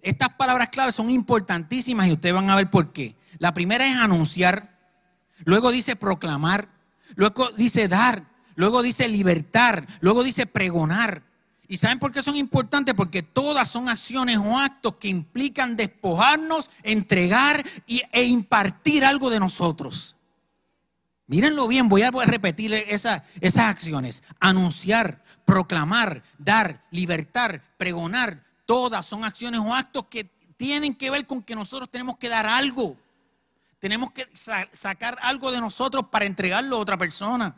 Estas 0.00 0.30
palabras 0.30 0.70
claves 0.70 0.96
son 0.96 1.08
importantísimas 1.08 2.08
y 2.08 2.12
ustedes 2.14 2.34
van 2.34 2.50
a 2.50 2.56
ver 2.56 2.68
por 2.68 2.92
qué. 2.92 3.14
La 3.38 3.54
primera 3.54 3.86
es 3.86 3.96
anunciar, 3.96 4.76
luego 5.44 5.70
dice 5.70 5.94
proclamar, 5.94 6.79
luego 7.14 7.50
dice 7.52 7.88
dar, 7.88 8.22
luego 8.54 8.82
dice 8.82 9.08
libertar, 9.08 9.86
luego 10.00 10.22
dice 10.22 10.46
pregonar. 10.46 11.22
¿Y 11.68 11.76
saben 11.76 12.00
por 12.00 12.12
qué 12.12 12.20
son 12.20 12.34
importantes? 12.34 12.94
Porque 12.94 13.22
todas 13.22 13.68
son 13.68 13.88
acciones 13.88 14.38
o 14.38 14.58
actos 14.58 14.96
que 14.96 15.08
implican 15.08 15.76
despojarnos, 15.76 16.68
entregar 16.82 17.64
e 17.86 18.24
impartir 18.24 19.04
algo 19.04 19.30
de 19.30 19.38
nosotros. 19.38 20.16
Mírenlo 21.28 21.68
bien, 21.68 21.88
voy 21.88 22.02
a 22.02 22.10
repetir 22.10 22.74
esas 22.74 23.22
acciones. 23.56 24.24
Anunciar, 24.40 25.22
proclamar, 25.44 26.24
dar, 26.38 26.82
libertar, 26.90 27.62
pregonar. 27.76 28.44
Todas 28.66 29.06
son 29.06 29.22
acciones 29.22 29.60
o 29.60 29.72
actos 29.72 30.06
que 30.06 30.24
tienen 30.56 30.92
que 30.92 31.08
ver 31.08 31.24
con 31.24 31.40
que 31.40 31.54
nosotros 31.54 31.88
tenemos 31.88 32.16
que 32.16 32.28
dar 32.28 32.46
algo. 32.46 32.96
Tenemos 33.80 34.12
que 34.12 34.28
sacar 34.72 35.18
algo 35.22 35.50
de 35.50 35.60
nosotros 35.60 36.06
para 36.08 36.26
entregarlo 36.26 36.76
a 36.76 36.80
otra 36.80 36.98
persona. 36.98 37.56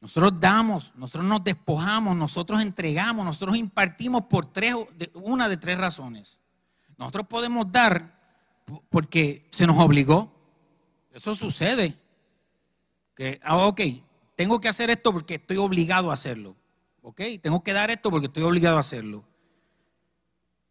Nosotros 0.00 0.38
damos, 0.38 0.94
nosotros 0.94 1.24
nos 1.24 1.42
despojamos, 1.42 2.16
nosotros 2.16 2.60
entregamos, 2.60 3.24
nosotros 3.24 3.56
impartimos 3.56 4.26
por 4.26 4.52
tres, 4.52 4.76
una 5.14 5.48
de 5.48 5.56
tres 5.56 5.78
razones. 5.78 6.38
Nosotros 6.98 7.26
podemos 7.26 7.72
dar 7.72 8.14
porque 8.90 9.48
se 9.50 9.66
nos 9.66 9.78
obligó. 9.78 10.30
Eso 11.12 11.34
sucede. 11.34 11.94
Que, 13.16 13.40
ah, 13.42 13.56
ok, 13.66 13.80
tengo 14.36 14.60
que 14.60 14.68
hacer 14.68 14.90
esto 14.90 15.12
porque 15.12 15.36
estoy 15.36 15.56
obligado 15.56 16.10
a 16.10 16.14
hacerlo. 16.14 16.54
Ok, 17.00 17.22
tengo 17.42 17.62
que 17.62 17.72
dar 17.72 17.90
esto 17.90 18.10
porque 18.10 18.26
estoy 18.26 18.42
obligado 18.42 18.76
a 18.76 18.80
hacerlo. 18.80 19.24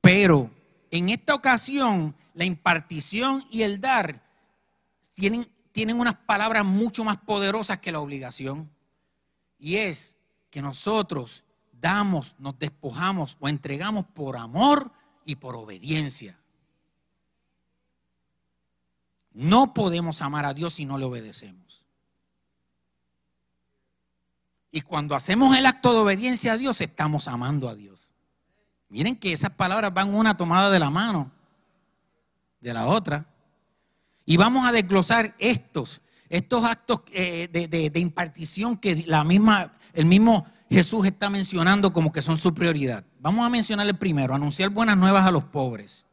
Pero 0.02 0.52
en 0.92 1.10
esta 1.10 1.36
ocasión, 1.36 2.16
la 2.34 2.46
impartición 2.46 3.44
y 3.52 3.64
el 3.64 3.82
dar 3.82 4.28
tienen, 5.74 6.00
unas 6.00 6.16
palabras 6.16 6.66
mucho 6.66 7.04
más 7.04 7.18
poderosas 7.18 7.80
que 7.80 7.92
la 7.92 8.00
obligación. 8.00 8.70
Y 9.58 9.78
es 9.78 10.16
que 10.50 10.62
nosotros 10.62 11.44
damos, 11.72 12.36
nos 12.40 12.58
despojamos 12.60 13.38
o 13.40 13.50
entregamos 13.50 14.06
por 14.06 14.38
amor 14.38 14.92
y 15.26 15.36
por 15.36 15.56
obediencia. 15.56 16.40
No 19.34 19.74
podemos 19.74 20.22
amar 20.22 20.46
a 20.46 20.54
Dios 20.54 20.74
si 20.74 20.86
no 20.86 20.98
le 20.98 21.06
obedecemos. 21.06 21.84
Y 24.72 24.82
cuando 24.82 25.16
hacemos 25.16 25.56
el 25.56 25.66
acto 25.66 25.94
de 25.94 26.00
obediencia 26.00 26.54
a 26.54 26.58
Dios, 26.58 26.82
estamos 26.82 27.28
amando 27.28 27.70
a 27.70 27.76
Dios. 27.76 27.97
Miren 28.90 29.16
que 29.16 29.34
esas 29.34 29.52
palabras 29.52 29.94
van 29.94 30.14
una 30.14 30.38
tomada 30.38 30.70
de 30.70 30.80
la 30.80 30.90
mano 30.90 31.32
de 32.62 32.74
la 32.74 32.88
otra. 32.88 33.26
Y 34.26 34.38
vamos 34.38 34.66
a 34.66 34.72
desglosar 34.72 35.34
estos, 35.40 36.02
estos 36.30 36.64
actos 36.64 37.02
eh, 37.14 37.48
de, 37.52 38.00
impartición 38.00 38.78
que 38.78 39.04
la 39.08 39.24
misma, 39.24 39.74
el 39.94 40.06
mismo 40.06 40.46
Jesús 40.70 41.06
está 41.06 41.30
mencionando 41.30 41.94
como 41.94 42.12
que 42.12 42.22
son 42.22 42.38
su 42.38 42.54
prioridad. 42.54 43.06
Vamos 43.20 43.46
a 43.46 43.50
mencionar 43.50 43.88
el 43.88 43.96
primero, 43.96 44.36
anunciar 44.36 44.70
buenas 44.70 44.98
nuevas 44.98 45.26
a 45.26 45.32
los 45.32 45.44
pobres. 45.44 46.06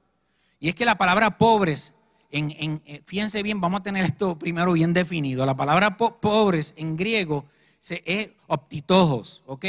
Y 0.61 0.69
es 0.69 0.75
que 0.75 0.85
la 0.85 0.97
palabra 0.97 1.38
pobres, 1.38 1.93
en, 2.31 2.81
eh, 2.87 3.02
fíjense 3.04 3.43
bien, 3.43 3.61
vamos 3.61 3.81
a 3.81 3.83
tener 3.83 4.04
esto 4.04 4.38
primero 4.38 4.73
bien 4.73 4.93
definido. 4.93 5.45
La 5.45 5.57
palabra 5.57 5.97
pobres 5.97 6.75
en 6.76 6.97
griego 6.97 7.45
es 7.88 8.31
optitojos, 8.47 9.43
¿ok? 9.47 9.64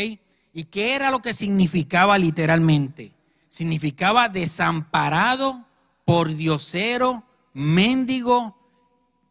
¿Y 0.57 0.63
qué 0.63 0.95
era 0.95 1.11
lo 1.11 1.19
que 1.19 1.33
significaba 1.33 2.17
literalmente? 2.17 3.11
Significaba 3.49 4.29
desamparado, 4.29 5.65
por 6.05 6.33
diosero, 6.33 7.23
mendigo, 7.51 8.57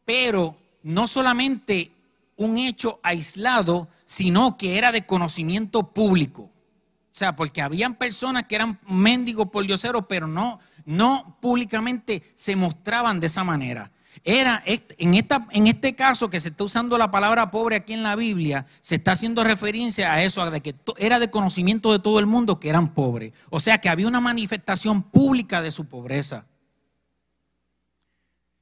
pero 0.04 0.54
no 0.82 1.06
solamente 1.06 1.90
un 2.36 2.58
hecho 2.58 3.00
aislado, 3.02 3.88
sino 4.04 4.58
que 4.58 4.76
era 4.76 4.92
de 4.92 5.06
conocimiento 5.06 5.94
público. 5.94 6.42
O 6.42 7.16
sea, 7.16 7.34
porque 7.34 7.62
habían 7.62 7.94
personas 7.94 8.42
que 8.42 8.56
eran 8.56 8.78
mendigos 8.86 9.48
por 9.48 9.64
pero 10.06 10.26
no, 10.26 10.60
no 10.84 11.38
públicamente 11.40 12.22
se 12.36 12.54
mostraban 12.54 13.18
de 13.18 13.28
esa 13.28 13.44
manera. 13.44 13.90
Era, 14.22 14.62
en, 14.66 15.14
esta, 15.14 15.46
en 15.50 15.66
este 15.66 15.94
caso 15.94 16.30
que 16.30 16.40
se 16.40 16.50
está 16.50 16.64
usando 16.64 16.96
la 16.96 17.10
palabra 17.10 17.50
pobre 17.50 17.76
aquí 17.76 17.92
en 17.92 18.02
la 18.02 18.16
Biblia, 18.16 18.66
se 18.80 18.94
está 18.94 19.12
haciendo 19.12 19.42
referencia 19.42 20.12
a 20.12 20.22
eso, 20.22 20.48
de 20.50 20.60
que 20.60 20.74
era 20.98 21.18
de 21.18 21.30
conocimiento 21.30 21.92
de 21.92 21.98
todo 21.98 22.20
el 22.20 22.26
mundo 22.26 22.60
que 22.60 22.68
eran 22.68 22.94
pobres. 22.94 23.32
O 23.50 23.60
sea 23.60 23.78
que 23.78 23.88
había 23.88 24.06
una 24.06 24.20
manifestación 24.20 25.02
pública 25.02 25.62
de 25.62 25.72
su 25.72 25.86
pobreza. 25.86 26.46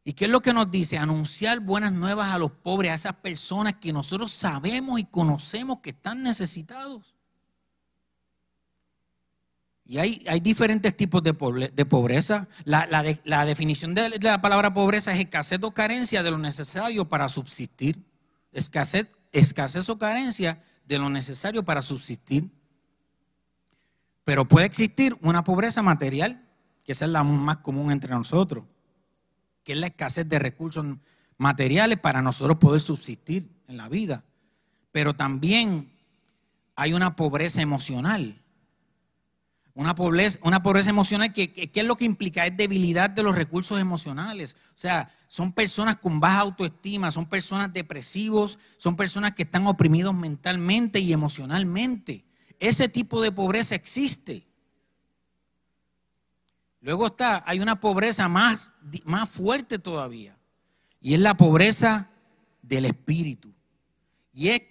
¿Y 0.05 0.15
qué 0.15 0.25
es 0.25 0.31
lo 0.31 0.41
que 0.41 0.53
nos 0.53 0.71
dice? 0.71 0.99
Anunciar 0.99 1.61
buenas 1.61 1.93
nuevas 1.93 2.31
a 2.31 2.39
los 2.39 2.51
pobres, 2.51 2.91
a 2.91 2.95
esas 2.95 3.17
personas 3.17 3.75
que 3.75 3.93
nosotros 3.93 4.33
sabemos 4.33 4.99
y 4.99 5.05
conocemos 5.05 5.81
que 5.81 5.91
están 5.91 6.23
necesitados. 6.23 7.12
Y 9.93 9.99
hay, 9.99 10.41
diferentes 10.41 10.97
tipos 10.97 11.23
de, 11.23 11.35
pobreza. 11.35 12.49
La, 12.65 13.45
definición 13.45 13.95
de, 13.95 14.09
la 14.21 14.41
palabra 14.41 14.73
pobreza 14.73 15.13
es 15.13 15.21
escasez 15.21 15.63
o 15.63 15.71
carencia 15.73 16.23
de 16.23 16.31
lo 16.31 16.39
necesario 16.39 17.11
para 17.11 17.29
subsistir. 17.29 18.03
Escasez, 18.53 19.09
escasez 19.33 19.87
o 19.91 19.99
carencia 19.99 20.59
de 20.87 20.99
lo 20.99 21.11
necesario 21.11 21.63
para 21.63 21.83
subsistir. 21.83 22.51
Pero 24.25 24.49
puede 24.49 24.65
existir 24.65 25.15
una 25.21 25.45
pobreza 25.45 25.83
material, 25.83 26.41
que 26.85 26.93
esa 26.93 27.05
es 27.05 27.11
la 27.11 27.23
más 27.23 27.59
común 27.59 27.93
entre 27.93 28.13
nosotros, 28.13 28.65
que 29.63 29.75
es 29.75 29.79
la 29.79 29.89
escasez 29.89 30.27
de 30.27 30.39
recursos 30.39 30.87
materiales 31.37 32.01
para 32.01 32.23
nosotros 32.23 32.57
poder 32.57 32.81
subsistir 32.81 33.47
en 33.69 33.77
la 33.77 33.91
vida. 33.91 34.25
Pero 34.91 35.13
también 35.13 35.93
hay 36.77 36.95
una 36.95 37.15
pobreza 37.15 37.61
emocional 37.61 38.42
una 39.75 39.95
pobreza, 39.95 40.39
una 40.43 40.63
pobreza 40.63 40.91
emocional, 40.91 41.33
que, 41.33 41.53
¿qué 41.53 41.81
es 41.81 41.87
lo 41.87 41.97
que 41.97 42.05
implica? 42.05 42.47
Es 42.47 42.57
debilidad 42.57 43.11
de 43.11 43.23
los 43.23 43.35
recursos 43.35 43.81
emocionales. 43.81 44.57
O 44.75 44.79
sea, 44.79 45.11
son 45.29 45.53
personas 45.53 45.97
con 45.97 46.21
baja 46.21 46.41
autoestima, 46.41 47.11
son 47.11 47.27
personas 47.27 47.73
depresivos, 47.73 48.59
son 48.77 48.97
personas 48.97 49.35
que 49.35 49.45
están 49.45 49.67
oprimidos 49.67 50.15
mentalmente 50.15 51.01
y 51.01 51.13
emocionalmente. 51.13 52.25
Ese 52.59 52.89
tipo 52.89 53.23
de 53.23 53.33
pobreza 53.33 53.75
existe. 53.75 54.47
Luego 56.83 57.07
está, 57.07 57.43
hay 57.47 57.61
una 57.61 57.81
pobreza 57.81 58.29
más, 58.29 58.73
más 59.05 59.31
fuerte 59.31 59.79
todavía. 59.79 60.37
Y 61.01 61.15
es 61.15 61.21
la 61.21 61.35
pobreza 61.35 62.11
del 62.61 62.85
espíritu. 62.85 63.53
Y 64.35 64.49
es, 64.49 64.63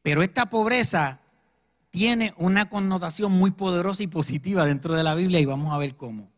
pero 0.00 0.22
esta 0.22 0.46
pobreza 0.46 1.20
tiene 1.90 2.34
una 2.36 2.68
connotación 2.68 3.32
muy 3.32 3.50
poderosa 3.50 4.02
y 4.02 4.06
positiva 4.06 4.66
dentro 4.66 4.96
de 4.96 5.02
la 5.02 5.14
Biblia 5.14 5.40
y 5.40 5.44
vamos 5.44 5.72
a 5.72 5.78
ver 5.78 5.96
cómo. 5.96 6.28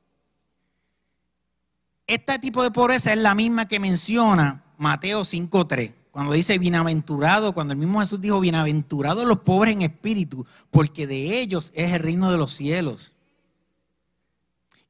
Este 2.06 2.38
tipo 2.38 2.62
de 2.62 2.70
pobreza 2.70 3.12
es 3.12 3.18
la 3.18 3.34
misma 3.34 3.68
que 3.68 3.78
menciona 3.78 4.64
Mateo 4.78 5.22
5.3, 5.22 5.92
cuando 6.10 6.32
dice 6.32 6.58
bienaventurado, 6.58 7.52
cuando 7.52 7.72
el 7.72 7.78
mismo 7.78 8.00
Jesús 8.00 8.20
dijo 8.20 8.40
bienaventurados 8.40 9.24
los 9.26 9.40
pobres 9.40 9.74
en 9.74 9.82
espíritu, 9.82 10.44
porque 10.70 11.06
de 11.06 11.40
ellos 11.40 11.70
es 11.74 11.92
el 11.92 12.00
reino 12.00 12.32
de 12.32 12.38
los 12.38 12.52
cielos. 12.52 13.12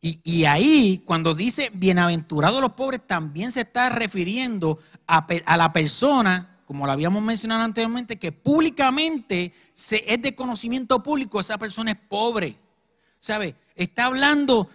Y, 0.03 0.47
ahí, 0.47 1.03
cuando 1.05 1.35
dice 1.35 1.71
bienaventurados 1.75 2.63
los 2.63 2.73
pobres, 2.73 3.07
también 3.07 3.53
se 3.53 3.61
está 3.61 3.91
refiriendo 3.91 4.79
a, 5.07 5.27
a 5.45 5.57
la 5.59 5.75
persona 5.75 6.50
como 6.71 6.87
lo 6.87 6.93
habíamos 6.93 7.21
mencionado 7.21 7.65
anteriormente, 7.65 8.17
que 8.17 8.31
públicamente 8.31 9.53
es 9.75 10.23
de 10.23 10.37
conocimiento 10.37 11.03
público, 11.03 11.41
esa 11.41 11.59
persona 11.59 11.91
es 11.91 11.97
pobre. 11.97 12.55
¿Sabe? 13.19 13.57
Está 13.75 14.05
hablando 14.05 14.71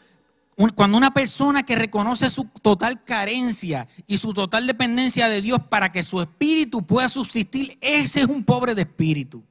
cuando 0.75 0.97
una 0.97 1.13
persona 1.13 1.63
que 1.63 1.77
reconoce 1.77 2.29
su 2.29 2.49
total 2.61 3.01
carencia 3.05 3.87
y 4.07 4.17
su 4.17 4.33
total 4.33 4.67
dependencia 4.67 5.29
de 5.29 5.41
Dios 5.41 5.61
para 5.69 5.89
que 5.89 6.03
su 6.03 6.21
espíritu 6.21 6.85
pueda 6.85 7.07
subsistir, 7.07 7.77
ese 7.79 8.19
es 8.19 8.27
un 8.27 8.43
pobre 8.43 8.75
de 8.75 8.81
espíritu. 8.81 9.41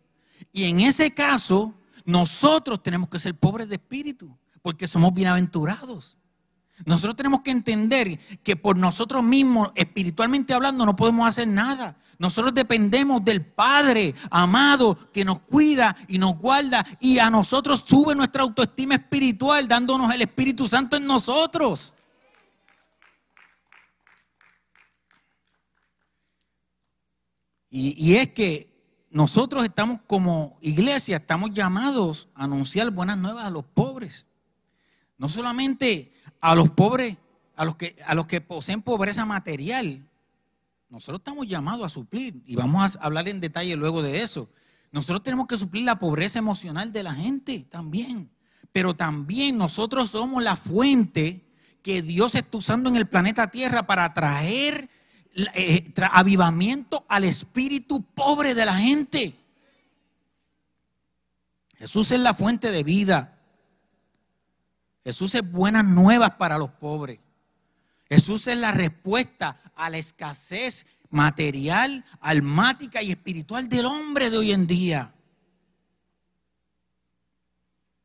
Y 0.52 0.64
en 0.64 0.80
ese 0.80 1.14
caso, 1.14 1.72
nosotros 2.04 2.82
tenemos 2.82 3.08
que 3.08 3.20
ser 3.20 3.34
pobres 3.34 3.70
de 3.70 3.76
espíritu, 3.76 4.28
porque 4.60 4.86
somos 4.86 5.14
bienaventurados. 5.14 6.18
Nosotros 6.84 7.16
tenemos 7.16 7.40
que 7.40 7.52
entender 7.52 8.18
que 8.42 8.54
por 8.54 8.76
nosotros 8.76 9.24
mismos, 9.24 9.72
espiritualmente 9.76 10.52
hablando, 10.52 10.84
no 10.84 10.94
podemos 10.94 11.26
hacer 11.26 11.48
nada. 11.48 11.96
Nosotros 12.18 12.54
dependemos 12.54 13.24
del 13.24 13.44
Padre 13.44 14.14
amado 14.30 14.96
que 15.12 15.24
nos 15.24 15.40
cuida 15.40 15.96
y 16.08 16.18
nos 16.18 16.38
guarda 16.38 16.84
y 17.00 17.18
a 17.18 17.30
nosotros 17.30 17.84
sube 17.86 18.14
nuestra 18.14 18.42
autoestima 18.42 18.94
espiritual 18.94 19.66
dándonos 19.68 20.12
el 20.12 20.22
Espíritu 20.22 20.68
Santo 20.68 20.96
en 20.96 21.06
nosotros. 21.06 21.94
Y, 27.76 28.14
es 28.14 28.32
que 28.32 28.72
nosotros 29.10 29.64
estamos 29.64 29.98
como 30.06 30.56
iglesia, 30.60 31.16
estamos 31.16 31.50
llamados 31.52 32.28
a 32.36 32.44
anunciar 32.44 32.88
buenas 32.92 33.18
nuevas 33.18 33.46
a 33.46 33.50
los 33.50 33.64
pobres. 33.64 34.28
No 35.18 35.28
solamente 35.28 36.12
a 36.40 36.54
los 36.54 36.70
pobres, 36.70 37.16
a 37.56 37.64
los 37.64 37.74
que, 37.74 37.96
a 38.06 38.14
los 38.14 38.28
que 38.28 38.40
poseen 38.40 38.80
pobreza 38.80 39.24
material, 39.24 40.08
nosotros 40.88 41.20
estamos 41.20 41.46
llamados 41.46 41.86
a 41.86 41.88
suplir 41.88 42.42
y 42.46 42.56
vamos 42.56 42.96
a 42.96 43.04
hablar 43.04 43.28
en 43.28 43.40
detalle 43.40 43.76
luego 43.76 44.02
de 44.02 44.22
eso. 44.22 44.48
Nosotros 44.92 45.22
tenemos 45.24 45.46
que 45.46 45.58
suplir 45.58 45.84
la 45.84 45.98
pobreza 45.98 46.38
emocional 46.38 46.92
de 46.92 47.02
la 47.02 47.14
gente 47.14 47.66
también. 47.70 48.30
Pero 48.72 48.94
también 48.94 49.58
nosotros 49.58 50.10
somos 50.10 50.42
la 50.42 50.56
fuente 50.56 51.44
que 51.82 52.02
Dios 52.02 52.34
está 52.34 52.58
usando 52.58 52.88
en 52.88 52.96
el 52.96 53.06
planeta 53.06 53.50
Tierra 53.50 53.84
para 53.84 54.14
traer 54.14 54.88
eh, 55.54 55.92
avivamiento 56.12 57.04
al 57.08 57.24
espíritu 57.24 58.02
pobre 58.02 58.54
de 58.54 58.66
la 58.66 58.76
gente. 58.76 59.34
Jesús 61.76 62.10
es 62.12 62.20
la 62.20 62.34
fuente 62.34 62.70
de 62.70 62.82
vida. 62.84 63.38
Jesús 65.04 65.34
es 65.34 65.50
buenas 65.50 65.84
nuevas 65.84 66.30
para 66.36 66.56
los 66.56 66.70
pobres. 66.70 67.18
Jesús 68.08 68.46
es 68.46 68.58
la 68.58 68.72
respuesta 68.72 69.58
a 69.74 69.90
la 69.90 69.98
escasez 69.98 70.86
material, 71.10 72.04
almática 72.20 73.02
y 73.02 73.10
espiritual 73.10 73.68
del 73.68 73.86
hombre 73.86 74.30
de 74.30 74.38
hoy 74.38 74.52
en 74.52 74.66
día. 74.66 75.14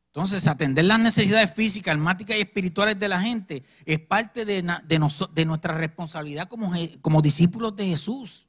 Entonces, 0.06 0.48
atender 0.48 0.84
las 0.84 0.98
necesidades 0.98 1.54
físicas, 1.54 1.92
almáticas 1.92 2.36
y 2.36 2.40
espirituales 2.40 2.98
de 2.98 3.08
la 3.08 3.20
gente 3.20 3.62
es 3.84 4.00
parte 4.00 4.44
de, 4.44 4.62
nuestra 5.46 5.78
responsabilidad 5.78 6.48
como, 6.48 6.72
como 7.00 7.22
discípulos 7.22 7.76
de 7.76 7.86
Jesús. 7.86 8.46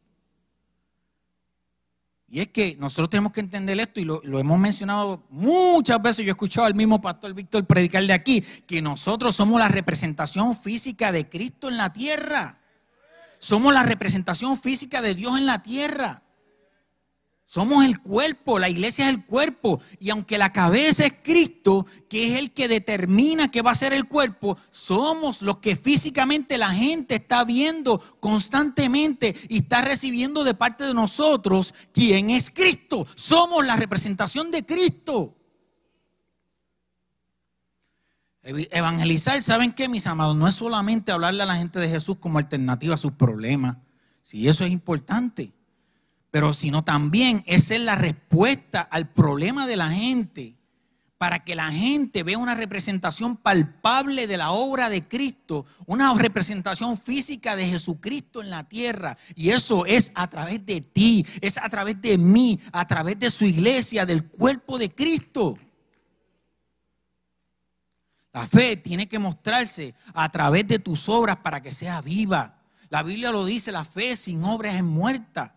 Y 2.34 2.40
es 2.40 2.48
que 2.48 2.78
nosotros 2.80 3.10
tenemos 3.10 3.34
que 3.34 3.42
entender 3.42 3.78
esto 3.82 4.00
y 4.00 4.06
lo, 4.06 4.22
hemos 4.24 4.58
mencionado 4.58 5.22
muchas 5.30 6.02
veces. 6.02 6.26
Yo 6.26 6.30
he 6.30 6.32
escuchado 6.32 6.66
al 6.66 6.74
mismo 6.74 7.02
pastor 7.02 7.34
Víctor 7.34 7.66
predicar 7.66 8.06
de 8.08 8.14
aquí, 8.14 8.42
que 8.66 8.82
nosotros 8.82 9.36
somos 9.36 9.60
la 9.60 9.68
representación 9.68 10.56
física 10.56 11.12
de 11.12 11.28
Cristo 11.28 11.68
en 11.68 11.76
la 11.76 11.92
tierra. 11.92 12.58
Somos 13.38 13.74
la 13.74 13.84
representación 13.84 14.58
física 14.58 15.02
de 15.02 15.14
Dios 15.14 15.38
en 15.38 15.46
la 15.46 15.62
tierra. 15.62 16.22
Somos 17.52 17.84
el 17.84 18.00
cuerpo, 18.00 18.60
la 18.60 18.70
iglesia 18.70 19.10
es 19.10 19.14
el 19.14 19.26
cuerpo. 19.26 19.82
Y 20.00 20.10
aunque 20.10 20.38
la 20.38 20.54
cabeza 20.54 21.06
es 21.06 21.16
Cristo, 21.22 21.86
que 22.08 22.28
es 22.28 22.40
el 22.40 22.52
que 22.52 22.70
determina 22.70 23.52
qué 23.52 23.62
va 23.62 23.72
a 23.72 23.76
ser 23.76 23.92
el 23.92 24.08
cuerpo, 24.08 24.58
somos 24.72 25.42
los 25.42 25.58
que 25.58 25.76
físicamente 25.76 26.58
la 26.58 26.72
gente 26.72 27.16
está 27.16 27.44
viendo 27.44 28.00
constantemente 28.22 29.36
y 29.50 29.58
está 29.58 29.82
recibiendo 29.82 30.46
de 30.46 30.54
parte 30.54 30.86
de 30.86 30.94
nosotros 30.94 31.74
quién 31.92 32.30
es 32.30 32.52
Cristo. 32.52 33.06
Somos 33.16 33.66
la 33.66 33.76
representación 33.76 34.50
de 34.50 34.66
Cristo. 34.66 35.36
Evangelizar, 38.44 39.44
¿saben 39.44 39.74
qué, 39.74 39.90
mis 39.90 40.08
amados? 40.08 40.38
No 40.38 40.48
es 40.48 40.56
solamente 40.56 41.12
hablarle 41.12 41.44
a 41.44 41.48
la 41.48 41.58
gente 41.58 41.82
de 41.82 41.90
Jesús 41.90 42.16
como 42.18 42.40
alternativa 42.40 42.94
a 42.94 42.98
sus 42.98 43.12
problemas. 43.12 43.76
Si 44.24 44.48
eso 44.48 44.64
es 44.64 44.72
importante 44.72 45.54
pero 46.32 46.54
sino 46.54 46.84
también 46.84 47.44
esa 47.46 47.76
es 47.76 47.82
la 47.82 47.96
respuesta 47.96 48.82
al 48.82 49.08
problema 49.08 49.68
de 49.68 49.76
la 49.76 49.92
gente, 49.92 50.56
para 51.18 51.44
que 51.44 51.54
la 51.54 51.70
gente 51.70 52.24
vea 52.24 52.40
una 52.40 52.56
representación 52.56 53.38
palpable 53.38 54.26
de 54.26 54.38
la 54.38 54.54
obra 54.54 54.90
de 54.90 55.04
Cristo, 55.04 55.68
una 55.86 56.12
representación 56.16 56.98
física 56.98 57.56
de 57.56 57.68
Jesucristo 57.68 58.42
en 58.42 58.50
la 58.50 58.64
tierra. 58.64 59.16
Y 59.36 59.52
eso 59.52 59.86
es 59.86 60.12
a 60.16 60.26
través 60.28 60.66
de 60.66 60.82
ti, 60.82 61.24
es 61.42 61.60
a 61.60 61.70
través 61.70 62.02
de 62.02 62.18
mí, 62.18 62.60
a 62.72 62.88
través 62.88 63.20
de 63.20 63.30
su 63.30 63.46
iglesia, 63.46 64.08
del 64.08 64.26
cuerpo 64.30 64.80
de 64.80 64.90
Cristo. 64.90 65.60
La 68.34 68.48
fe 68.48 68.78
tiene 68.78 69.08
que 69.08 69.20
mostrarse 69.20 69.94
a 70.16 70.32
través 70.32 70.68
de 70.68 70.80
tus 70.80 71.08
obras 71.08 71.38
para 71.38 71.62
que 71.62 71.72
sea 71.72 72.02
viva. 72.02 72.58
La 72.90 73.04
Biblia 73.04 73.32
lo 73.32 73.46
dice, 73.46 73.72
la 73.72 73.86
fe 73.86 74.16
sin 74.16 74.44
obras 74.44 74.74
es 74.74 74.84
muerta 74.84 75.56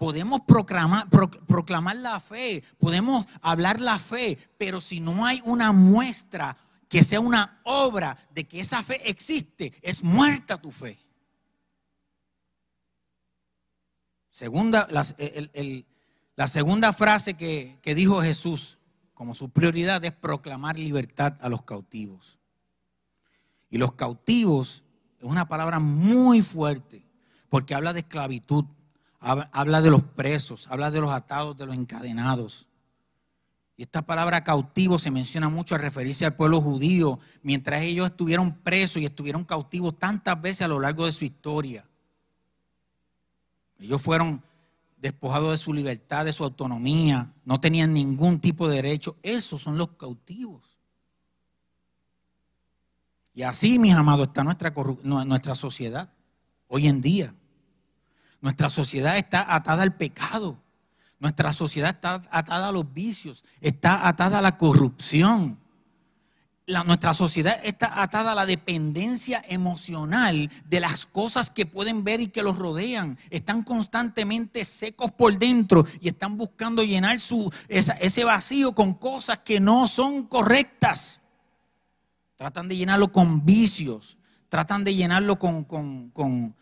podemos 0.00 0.40
proclamar, 0.46 1.96
la 1.96 2.20
fe, 2.20 2.64
podemos 2.78 3.26
hablar 3.42 3.78
la 3.78 3.98
fe, 3.98 4.38
pero 4.56 4.80
si 4.80 4.98
no 4.98 5.26
hay 5.26 5.42
una 5.44 5.72
muestra 5.72 6.56
que 6.88 7.02
sea 7.02 7.20
una 7.20 7.60
obra 7.64 8.16
de 8.30 8.48
que 8.48 8.60
esa 8.60 8.82
fe 8.82 9.10
existe, 9.10 9.74
es 9.82 10.02
muerta 10.02 10.58
tu 10.58 10.70
fe. 10.72 10.98
Segunda, 14.30 14.88
la 14.90 16.48
segunda 16.48 16.94
frase 16.94 17.34
que, 17.34 17.78
que 17.82 17.94
dijo 17.94 18.22
Jesús 18.22 18.78
como 19.12 19.34
su 19.34 19.50
prioridad 19.50 20.02
es 20.02 20.12
proclamar 20.12 20.78
libertad 20.78 21.36
a 21.42 21.50
los 21.50 21.60
cautivos. 21.60 22.38
Y 23.68 23.76
los 23.76 23.92
cautivos 23.92 24.82
es 25.18 25.24
una 25.24 25.46
palabra 25.46 25.78
muy 25.78 26.40
fuerte 26.40 27.04
porque 27.50 27.74
habla 27.74 27.92
de 27.92 28.00
esclavitud, 28.00 28.64
habla 29.20 29.82
de 29.82 29.90
los 29.90 30.02
presos, 30.02 30.66
habla 30.70 30.90
de 30.90 31.00
los 31.00 31.10
atados, 31.10 31.56
de 31.56 31.66
los 31.66 31.74
encadenados. 31.74 32.66
Y 33.76 33.82
esta 33.82 34.02
palabra 34.02 34.44
cautivo 34.44 34.98
se 34.98 35.10
menciona 35.10 35.48
mucho 35.48 35.74
al 35.74 35.80
referirse 35.80 36.26
al 36.26 36.34
pueblo 36.34 36.60
judío, 36.60 37.18
mientras 37.42 37.82
ellos 37.82 38.10
estuvieron 38.10 38.54
presos 38.56 39.00
y 39.00 39.06
estuvieron 39.06 39.44
cautivos 39.44 39.96
tantas 39.96 40.40
veces 40.40 40.62
a 40.62 40.68
lo 40.68 40.80
largo 40.80 41.06
de 41.06 41.12
su 41.12 41.24
historia. 41.24 41.84
Ellos 43.78 44.02
fueron 44.02 44.42
despojados 44.98 45.52
de 45.52 45.56
su 45.56 45.72
libertad, 45.72 46.26
de 46.26 46.32
su 46.32 46.44
autonomía, 46.44 47.32
no 47.44 47.58
tenían 47.60 47.94
ningún 47.94 48.38
tipo 48.38 48.68
de 48.68 48.76
derecho. 48.76 49.16
Esos 49.22 49.62
son 49.62 49.78
los 49.78 49.92
cautivos. 49.92 50.76
Y 53.34 53.42
así, 53.42 53.78
mis 53.78 53.94
amados, 53.94 54.28
está 54.28 54.44
nuestra, 54.44 54.74
nuestra 55.02 55.54
sociedad 55.54 56.10
hoy 56.68 56.86
en 56.86 57.00
día. 57.00 57.34
Nuestra 58.40 58.70
sociedad 58.70 59.18
está 59.18 59.54
atada 59.54 59.82
al 59.82 59.94
pecado. 59.94 60.58
Nuestra 61.18 61.52
sociedad 61.52 61.90
está 61.90 62.22
atada 62.30 62.68
a 62.70 62.72
los 62.72 62.94
vicios, 62.94 63.44
está 63.60 64.08
atada 64.08 64.38
a 64.38 64.42
la 64.42 64.56
corrupción. 64.56 65.58
nuestra 66.86 67.12
sociedad 67.12 67.60
está 67.64 68.00
atada 68.00 68.32
a 68.32 68.34
la 68.34 68.46
dependencia 68.46 69.42
emocional 69.48 70.50
de 70.66 70.80
las 70.80 71.04
cosas 71.04 71.50
que 71.50 71.66
pueden 71.66 72.04
ver 72.04 72.20
y 72.20 72.28
que 72.28 72.42
los 72.42 72.56
rodean. 72.56 73.18
Están 73.28 73.64
constantemente 73.64 74.64
secos 74.64 75.10
por 75.10 75.38
dentro 75.38 75.86
y 76.00 76.08
están 76.08 76.38
buscando 76.38 76.82
llenar 76.82 77.20
su, 77.20 77.52
ese 77.68 78.24
vacío 78.24 78.72
con 78.72 78.94
cosas 78.94 79.40
que 79.40 79.60
no 79.60 79.86
son 79.86 80.26
correctas. 80.26 81.20
Tratan 82.36 82.68
de 82.68 82.78
llenarlo 82.78 83.12
con 83.12 83.44
vicios, 83.44 84.16
tratan 84.48 84.84
de 84.84 84.94
llenarlo 84.94 85.38
con, 85.38 85.64
con 85.64 86.54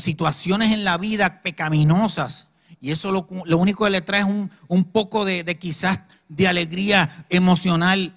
situaciones 0.00 0.72
en 0.72 0.84
la 0.84 0.98
vida 0.98 1.42
pecaminosas 1.42 2.48
y 2.80 2.92
eso 2.92 3.12
lo, 3.12 3.26
único 3.58 3.84
que 3.84 3.90
le 3.90 4.00
trae 4.00 4.22
es 4.22 4.26
un, 4.68 4.84
poco 4.84 5.26
de, 5.26 5.44
quizás 5.58 6.00
de 6.28 6.48
alegría 6.48 7.26
emocional 7.28 8.14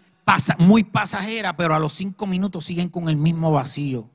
muy 0.59 0.85
pasajera, 0.85 1.57
pero 1.57 1.75
a 1.75 1.79
los 1.79 1.93
cinco 1.93 2.25
minutos 2.25 2.63
siguen 2.63 2.87
con 2.87 3.09
el 3.09 3.17
mismo 3.17 3.51
vacío. 3.51 4.09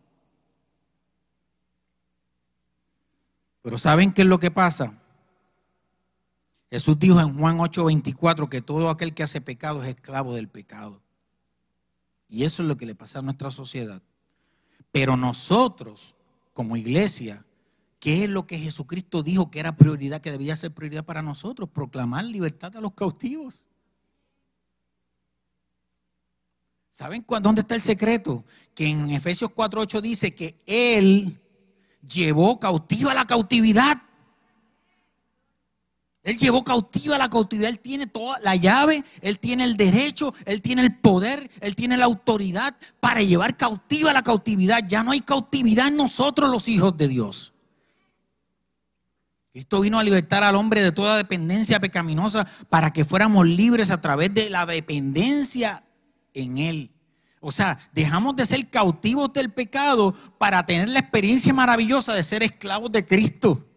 Pero 3.61 3.77
¿saben 3.77 4.13
qué 4.13 4.23
es 4.23 4.29
lo 4.29 4.41
que 4.41 4.51
pasa? 4.51 4.95
Jesús 6.71 6.99
dijo 6.99 7.21
en 7.21 7.37
Juan 7.39 7.59
8:24 7.59 8.49
que 8.49 8.63
todo 8.63 8.89
aquel 8.89 9.13
que 9.13 9.23
hace 9.23 9.43
pecado 9.43 9.83
es 9.83 9.91
esclavo 9.91 10.35
del 10.35 10.49
pecado. 10.49 11.03
Y 12.27 12.45
eso 12.45 12.63
es 12.63 12.69
lo 12.69 12.79
que 12.79 12.87
le 12.87 12.95
pasa 12.95 13.19
a 13.19 13.23
nuestra 13.23 13.51
sociedad. 13.51 14.01
Pero 14.93 15.19
nosotros, 15.19 16.15
como 16.59 16.77
iglesia, 16.77 17.45
¿Qué 18.01 18.25
es 18.25 18.31
lo 18.31 18.49
que 18.49 18.59
Jesucristo 18.59 19.23
dijo 19.23 19.49
que 19.51 19.61
era 19.61 19.77
prioridad, 19.77 20.21
que 20.21 20.33
debía 20.33 20.57
ser 20.57 20.73
prioridad 20.73 21.05
para 21.05 21.23
nosotros? 21.23 21.69
Proclamar 21.69 22.25
libertad 22.25 22.77
a 22.77 22.81
los 22.81 22.95
cautivos. 22.95 23.65
¿Saben 26.91 27.25
dónde 27.43 27.61
está 27.61 27.77
el 27.77 27.81
secreto? 27.81 28.45
Que 28.75 28.89
en 28.89 29.11
Efesios 29.11 29.53
4.8 29.53 30.01
dice 30.01 30.35
que 30.35 30.61
Él 30.67 31.41
llevó 32.09 32.59
cautiva 32.59 33.15
la 33.15 33.25
cautividad. 33.25 33.97
Él 36.25 36.37
llevó 36.37 36.65
cautiva 36.65 37.17
la 37.17 37.31
cautividad. 37.31 37.71
Él 37.71 37.79
tiene 37.79 38.07
toda 38.07 38.39
la 38.41 38.57
llave, 38.57 39.05
Él 39.23 39.39
tiene 39.39 39.65
el 39.65 39.77
derecho, 39.77 40.35
Él 40.45 40.61
tiene 40.61 40.83
el 40.83 40.95
poder, 40.95 41.51
Él 41.61 41.77
tiene 41.77 41.97
la 41.97 42.05
autoridad 42.05 42.75
para 43.01 43.23
llevar 43.23 43.57
cautiva 43.57 44.13
la 44.13 44.23
cautividad. 44.23 44.87
Ya 44.87 45.03
no 45.03 45.13
hay 45.13 45.21
cautividad 45.21 45.89
en 45.89 45.97
nosotros 45.97 46.51
los 46.51 46.69
hijos 46.69 46.97
de 46.99 47.09
Dios. 47.09 47.53
Cristo 49.53 49.81
vino 49.81 49.99
a 49.99 50.05
libertar 50.05 50.45
al 50.45 50.55
hombre 50.55 50.83
de 50.83 50.93
toda 50.93 51.17
dependencia 51.17 51.81
pecaminosa 51.81 52.47
para 52.69 52.93
que 52.93 53.05
fuéramos 53.05 53.47
libres 53.47 53.91
a 53.91 54.01
través 54.01 54.33
de 54.35 54.51
la 54.51 54.67
dependencia 54.67 55.83
en 56.35 56.59
Él. 56.59 56.91
O 57.41 57.53
sea, 57.53 57.79
dejamos 57.93 58.37
de 58.37 58.47
ser 58.47 58.69
cautivos 58.69 59.33
del 59.33 59.51
pecado 59.51 60.15
para 60.39 60.67
tener 60.67 60.89
la 60.89 60.99
experiencia 60.99 61.55
maravillosa 61.55 62.13
de 62.15 62.23
ser 62.23 62.43
esclavos 62.43 62.93
de 62.93 63.07
Cristo. 63.07 63.68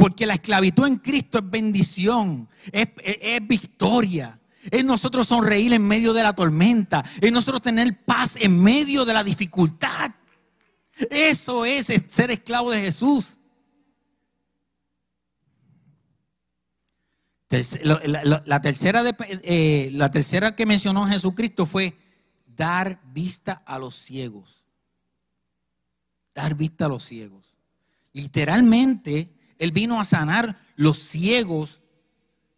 Porque 0.00 0.24
la 0.24 0.32
esclavitud 0.32 0.86
en 0.86 0.96
Cristo 0.96 1.40
es 1.40 1.50
bendición, 1.50 2.48
es, 2.72 2.88
es, 3.04 3.46
victoria. 3.46 4.40
Es 4.70 4.82
nosotros 4.82 5.28
sonreír 5.28 5.74
en 5.74 5.86
medio 5.86 6.14
de 6.14 6.22
la 6.22 6.32
tormenta. 6.32 7.04
Es 7.20 7.30
nosotros 7.30 7.60
tener 7.60 8.02
paz 8.06 8.36
en 8.36 8.62
medio 8.62 9.04
de 9.04 9.12
la 9.12 9.22
dificultad. 9.22 10.12
Eso 11.10 11.66
es 11.66 11.92
ser 12.08 12.30
esclavo 12.30 12.70
de 12.70 12.80
Jesús. 12.80 13.40
La, 17.82 18.62
tercera 18.62 19.04
eh, 19.42 19.90
la 19.92 20.10
tercera 20.10 20.56
que 20.56 20.64
mencionó 20.64 21.06
Jesucristo 21.08 21.66
fue 21.66 21.92
dar 22.46 23.02
vista 23.12 23.62
a 23.66 23.78
los 23.78 23.96
ciegos. 23.96 24.66
Dar 26.34 26.54
vista 26.54 26.86
a 26.86 26.88
los 26.88 27.04
ciegos. 27.04 27.58
Literalmente, 28.14 29.36
Él 29.60 29.72
vino 29.72 30.00
a 30.00 30.04
sanar 30.04 30.58
los 30.74 30.98
ciegos 30.98 31.82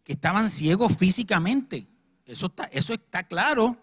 que 0.05 0.13
estaban 0.13 0.49
ciegos 0.49 0.95
físicamente. 0.95 1.85
Eso 2.25 2.53
está, 2.93 3.23
claro. 3.23 3.77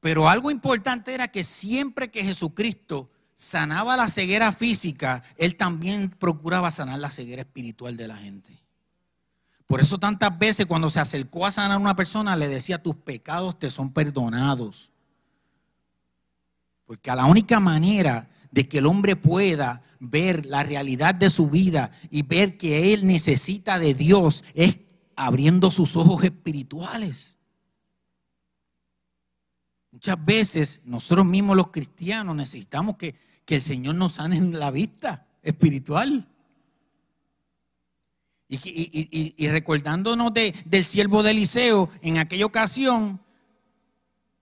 Pero 0.00 0.28
algo 0.28 0.50
importante 0.50 1.14
era 1.14 1.28
que 1.28 1.42
siempre 1.42 2.10
que 2.10 2.22
Jesucristo 2.22 3.10
sanaba 3.34 3.96
la 3.96 4.10
ceguera 4.10 4.52
física, 4.52 5.24
Él 5.38 5.56
también 5.56 6.10
procuraba 6.10 6.70
sanar 6.70 6.98
la 6.98 7.10
ceguera 7.10 7.42
espiritual 7.42 7.96
de 7.96 8.08
la 8.08 8.18
gente. 8.18 8.62
Por 9.66 9.80
eso 9.80 9.96
tantas 9.96 10.38
veces 10.38 10.66
cuando 10.66 10.90
se 10.90 11.00
acercó 11.00 11.46
a 11.46 11.50
sanar 11.50 11.78
a 11.78 11.80
una 11.80 11.96
persona 11.96 12.36
le 12.36 12.48
decía, 12.48 12.82
tus 12.82 12.96
pecados 12.96 13.58
te 13.58 13.70
son 13.70 13.94
perdonados. 13.94 14.92
Porque 16.84 17.10
a 17.10 17.16
la 17.16 17.24
única 17.24 17.58
manera 17.58 18.28
de 18.50 18.68
que 18.68 18.78
el 18.78 18.86
hombre 18.86 19.16
pueda 19.16 19.82
ver 20.00 20.46
la 20.46 20.62
realidad 20.62 21.14
de 21.14 21.30
su 21.30 21.50
vida 21.50 21.90
y 22.10 22.22
ver 22.22 22.56
que 22.56 22.92
él 22.92 23.06
necesita 23.06 23.78
de 23.78 23.94
Dios 23.94 24.44
es 24.54 24.78
abriendo 25.16 25.70
sus 25.70 25.96
ojos 25.96 26.22
espirituales. 26.24 27.36
Muchas 29.90 30.24
veces 30.24 30.82
nosotros 30.84 31.26
mismos 31.26 31.56
los 31.56 31.68
cristianos 31.68 32.36
necesitamos 32.36 32.96
que, 32.96 33.14
que 33.44 33.56
el 33.56 33.62
Señor 33.62 33.96
nos 33.96 34.12
sane 34.14 34.36
en 34.36 34.58
la 34.58 34.70
vista 34.70 35.26
espiritual. 35.42 36.28
Y, 38.50 39.48
recordándonos 39.48 40.32
del 40.32 40.84
siervo 40.84 41.22
de 41.22 41.32
Eliseo 41.32 41.90
en 42.00 42.16
aquella 42.16 42.46
ocasión, 42.46 43.20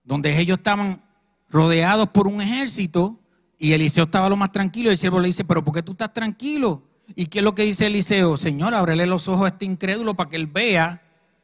donde 0.03 0.39
ellos 0.39 0.59
estaban 0.59 1.01
rodeados 1.49 2.09
por 2.09 2.27
un 2.27 2.41
ejército 2.41 3.19
y 3.57 3.73
Eliseo 3.73 4.05
estaba 4.05 4.29
lo 4.29 4.35
más 4.35 4.51
tranquilo, 4.51 4.89
y 4.89 4.93
el 4.93 4.97
siervo 4.97 5.19
le 5.19 5.27
dice, 5.27 5.43
pero 5.43 5.63
¿por 5.63 5.73
qué 5.73 5.81
tú 5.81 5.93
estás 5.93 6.13
tranquilo? 6.13 6.83
¿Y 7.15 7.27
qué 7.27 7.39
es 7.39 7.43
lo 7.43 7.55
que 7.55 7.63
dice 7.63 7.87
Eliseo? 7.87 8.37
Señor, 8.37 8.75
ábrele 8.75 9.05
los 9.05 9.27
ojos 9.27 9.45
a 9.45 9.53
este 9.53 9.65
incrédulo 9.65 10.13
para 10.13 10.29
que 10.29 10.35
él 10.35 10.47
vea, 10.47 11.01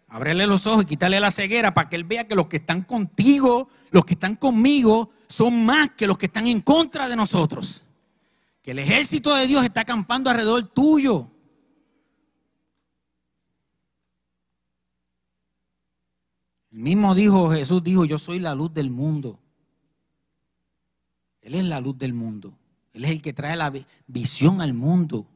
ábrele 0.08 0.45
los 0.45 0.67
ojos 0.67 0.84
y 0.84 0.88
quítale 0.88 1.19
la 1.19 1.32
ceguera 1.32 1.73
para 1.73 1.89
que 1.89 1.95
él 1.95 2.04
vea 2.04 2.28
que 2.28 2.36
los 2.36 2.47
que 2.47 2.58
están 2.58 2.84
contigo, 2.84 3.69
los 3.91 4.06
que 4.06 4.13
están 4.13 4.36
conmigo, 4.36 5.12
son 5.28 5.65
más 5.65 5.91
que 5.91 6.06
los 6.06 6.17
que 6.17 6.28
están 6.28 6.47
en 6.47 6.62
contra 6.62 7.08
de 7.08 7.15
nosotros. 7.15 7.84
Que 8.62 8.71
el 8.71 8.80
ejército 8.80 9.34
de 9.36 9.47
Dios 9.47 9.63
está 9.65 9.82
acampando 9.82 10.30
alrededor 10.30 10.63
tuyo. 10.67 11.28
El 16.71 16.80
mismo 16.80 17.13
dijo 17.15 17.52
Jesús, 17.52 17.84
dijo, 17.84 18.06
yo 18.06 18.17
soy 18.17 18.39
la 18.39 18.56
luz 18.56 18.73
del 18.73 18.89
mundo. 18.89 19.39
Él 21.43 21.56
es 21.56 21.63
la 21.63 21.79
luz 21.79 21.97
del 21.97 22.13
mundo. 22.13 22.58
Él 22.93 23.06
es 23.06 23.12
el 23.12 23.21
que 23.21 23.34
trae 23.34 23.56
la 23.56 23.71
visión 24.08 24.62
al 24.62 24.73
mundo. 24.73 25.27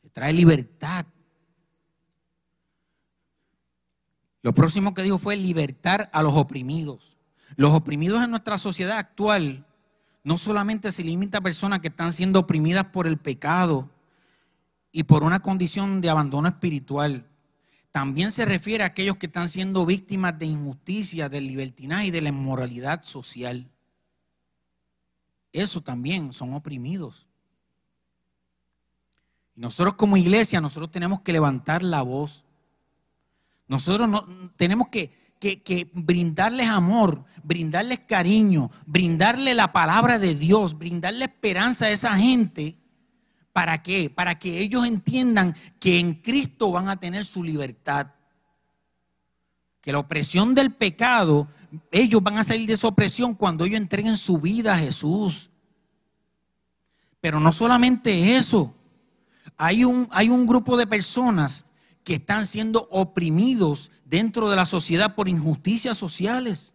Que 0.00 0.08
trae 0.08 0.32
libertad. 0.32 1.04
Lo 4.42 4.54
próximo 4.54 4.94
que 4.94 5.02
dijo 5.02 5.18
fue 5.18 5.36
libertar 5.36 6.08
a 6.12 6.22
los 6.22 6.34
oprimidos. 6.34 7.18
Los 7.56 7.74
oprimidos 7.74 8.22
en 8.22 8.30
nuestra 8.30 8.56
sociedad 8.56 8.98
actual 8.98 9.66
no 10.22 10.38
solamente 10.38 10.92
se 10.92 11.04
limita 11.04 11.38
a 11.38 11.42
personas 11.42 11.80
que 11.80 11.88
están 11.88 12.12
siendo 12.12 12.38
oprimidas 12.40 12.86
por 12.86 13.06
el 13.06 13.18
pecado 13.18 13.90
y 14.92 15.02
por 15.04 15.24
una 15.24 15.40
condición 15.40 16.00
de 16.00 16.10
abandono 16.10 16.48
espiritual 16.48 17.28
también 17.92 18.30
se 18.30 18.44
refiere 18.44 18.84
a 18.84 18.88
aquellos 18.88 19.16
que 19.16 19.26
están 19.26 19.48
siendo 19.48 19.84
víctimas 19.84 20.38
de 20.38 20.46
injusticia, 20.46 21.28
del 21.28 21.46
libertinaje 21.46 22.06
y 22.06 22.10
de 22.10 22.20
la 22.20 22.28
inmoralidad 22.28 23.02
social. 23.02 23.68
Eso 25.52 25.80
también 25.80 26.32
son 26.32 26.54
oprimidos. 26.54 27.26
Y 29.56 29.60
nosotros 29.60 29.94
como 29.94 30.16
iglesia, 30.16 30.60
nosotros 30.60 30.90
tenemos 30.90 31.20
que 31.20 31.32
levantar 31.32 31.82
la 31.82 32.02
voz. 32.02 32.44
Nosotros 33.66 34.08
no, 34.08 34.26
tenemos 34.56 34.88
que, 34.88 35.12
que, 35.40 35.90
brindarles 35.92 36.68
amor, 36.68 37.24
brindarles 37.42 38.00
cariño, 38.00 38.70
brindarle 38.86 39.54
la 39.54 39.72
palabra 39.72 40.18
de 40.18 40.34
Dios, 40.34 40.78
brindarle 40.78 41.24
esperanza 41.26 41.86
a 41.86 41.90
esa 41.90 42.16
gente. 42.16 42.76
¿Para 43.52 43.82
qué? 43.82 44.10
Para 44.10 44.38
que 44.38 44.60
ellos 44.60 44.86
entiendan 44.86 45.56
que 45.80 45.98
en 45.98 46.14
Cristo 46.14 46.70
van 46.70 46.88
a 46.88 46.96
tener 46.96 47.24
su 47.24 47.42
libertad. 47.42 48.14
Que 49.80 49.92
la 49.92 49.98
opresión 49.98 50.54
del 50.54 50.72
pecado, 50.72 51.48
ellos 51.90 52.22
van 52.22 52.38
a 52.38 52.44
salir 52.44 52.66
de 52.66 52.74
esa 52.74 52.88
opresión 52.88 53.34
cuando 53.34 53.64
ellos 53.64 53.78
entreguen 53.78 54.16
su 54.16 54.38
vida 54.38 54.74
a 54.74 54.78
Jesús. 54.78 55.50
Pero 57.20 57.40
no 57.40 57.52
solamente 57.52 58.36
eso. 58.36 58.74
Hay 59.56 59.84
un, 59.84 60.08
hay 60.12 60.28
un 60.28 60.46
grupo 60.46 60.76
de 60.76 60.86
personas 60.86 61.64
que 62.04 62.14
están 62.14 62.46
siendo 62.46 62.88
oprimidos 62.90 63.90
dentro 64.04 64.48
de 64.48 64.56
la 64.56 64.66
sociedad 64.66 65.14
por 65.14 65.28
injusticias 65.28 65.98
sociales, 65.98 66.74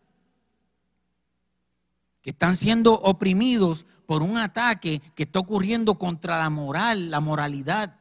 que 2.22 2.30
están 2.30 2.56
siendo 2.56 2.94
oprimidos 2.94 3.86
por 4.06 4.22
un 4.22 4.38
ataque 4.38 5.02
que 5.16 5.24
está 5.24 5.40
ocurriendo 5.40 5.96
contra 5.96 6.38
la 6.40 6.50
moral, 6.50 7.10
la 7.10 7.20
moralidad. 7.20 8.00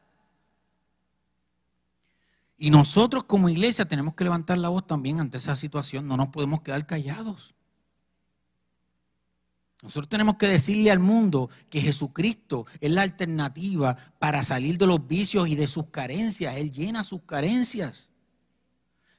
Y 2.62 2.70
nosotros 2.70 3.25
como 3.25 3.48
iglesia 3.48 3.87
tenemos 3.87 4.14
que 4.14 4.22
levantar 4.22 4.57
la 4.57 4.68
voz 4.68 4.87
también 4.87 5.18
ante 5.18 5.38
esa 5.38 5.57
situación, 5.57 6.07
no 6.07 6.16
nos 6.16 6.29
podemos 6.29 6.61
quedar 6.61 6.87
callados. 6.87 7.57
Nosotros 9.83 10.09
tenemos 10.09 10.37
que 10.37 10.46
decirle 10.46 10.92
al 10.92 11.01
mundo 11.01 11.51
que 11.70 11.81
Jesucristo 11.81 12.64
es 12.81 12.92
la 12.92 13.03
alternativa 13.03 13.96
para 14.20 14.44
salir 14.44 14.79
de 14.79 14.87
los 14.87 15.09
vicios 15.09 15.48
y 15.48 15.57
de 15.57 15.66
sus 15.66 15.87
carencias. 15.88 16.57
Él 16.57 16.70
llena 16.70 17.03
sus 17.03 17.22
carencias. 17.22 18.11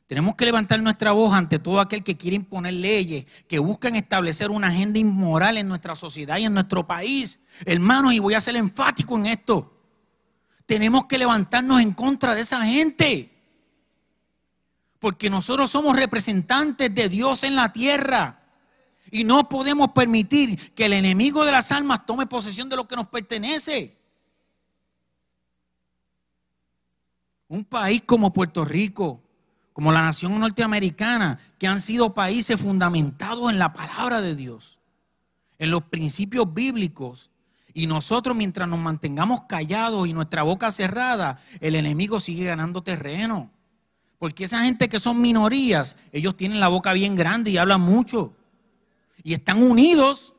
Tenemos 0.08 0.36
que 0.36 0.46
levantar 0.46 0.82
nuestra 0.82 1.12
voz 1.12 1.34
ante 1.34 1.60
todo 1.60 1.82
aquel 1.82 2.02
que 2.02 2.16
quiere 2.16 2.38
imponer 2.38 2.76
leyes, 2.76 3.26
que 3.50 3.60
buscan 3.60 3.98
establecer 3.98 4.52
una 4.52 4.68
agenda 4.68 5.00
inmoral 5.00 5.58
en 5.58 5.68
nuestra 5.68 5.96
sociedad 5.96 6.38
y 6.38 6.46
en 6.46 6.54
nuestro 6.54 6.88
país. 6.88 7.42
Hermanos, 7.66 8.14
y 8.14 8.20
voy 8.20 8.36
a 8.36 8.40
ser 8.40 8.56
enfático 8.56 9.18
en 9.18 9.26
esto. 9.26 9.70
Tenemos 10.66 11.08
que 11.08 11.18
levantarnos 11.18 11.82
en 11.82 11.92
contra 11.92 12.36
de 12.36 12.40
esa 12.40 12.66
gente. 12.66 13.32
Porque 15.04 15.30
nosotros 15.30 15.70
somos 15.70 15.98
representantes 15.98 16.96
de 16.96 17.10
Dios 17.10 17.44
en 17.44 17.58
la 17.58 17.74
tierra. 17.74 18.40
Y 19.12 19.26
no 19.26 19.50
podemos 19.50 19.92
permitir 19.92 20.74
que 20.74 20.86
el 20.86 20.94
enemigo 20.94 21.44
de 21.44 21.52
las 21.52 21.74
almas 21.74 22.06
tome 22.06 22.26
posesión 22.26 22.70
de 22.70 22.78
lo 22.78 22.88
que 22.88 22.96
nos 22.96 23.10
pertenece. 23.10 23.98
Un 27.50 27.66
país 27.66 28.02
como 28.06 28.32
Puerto 28.32 28.64
Rico, 28.64 29.22
como 29.74 29.92
la 29.92 30.04
nación 30.04 30.40
norteamericana, 30.40 31.38
que 31.60 31.68
han 31.68 31.82
sido 31.82 32.14
países 32.14 32.62
fundamentados 32.62 33.50
en 33.50 33.60
la 33.60 33.74
palabra 33.74 34.22
de 34.22 34.38
Dios, 34.38 34.80
en 35.60 35.70
los 35.70 35.84
principios 35.84 36.54
bíblicos. 36.54 37.30
Y 37.74 37.88
nosotros 37.88 38.38
mientras 38.38 38.70
nos 38.70 38.80
mantengamos 38.80 39.42
callados 39.50 40.08
y 40.08 40.14
nuestra 40.14 40.44
boca 40.44 40.72
cerrada, 40.72 41.42
el 41.60 41.76
enemigo 41.76 42.22
sigue 42.22 42.46
ganando 42.46 42.84
terreno. 42.84 43.52
Porque 44.24 44.46
esa 44.46 44.64
gente 44.64 44.88
que 44.88 45.02
son 45.02 45.20
minorías, 45.20 45.98
ellos 46.14 46.38
tienen 46.38 46.62
la 46.62 46.70
boca 46.70 46.94
bien 46.94 47.14
grande 47.14 47.52
y 47.52 47.58
hablan 47.58 47.82
mucho 47.82 48.34
y 49.22 49.34
están 49.34 49.62
unidos. 49.62 50.34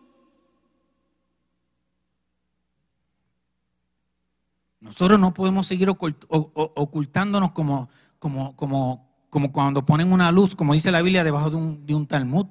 Nosotros 4.80 5.20
no 5.20 5.34
podemos 5.34 5.66
seguir 5.66 5.90
ocultándonos 5.90 7.52
como, 7.52 7.90
como, 8.18 8.56
como, 8.56 9.06
como 9.28 9.52
cuando 9.52 9.84
ponen 9.84 10.10
una 10.14 10.32
luz, 10.32 10.54
como 10.54 10.72
dice 10.72 10.90
la 10.90 11.02
Biblia, 11.02 11.22
debajo 11.22 11.50
de 11.50 11.56
un, 11.56 11.84
de 11.84 11.94
un 11.94 12.06
Talmud. 12.06 12.46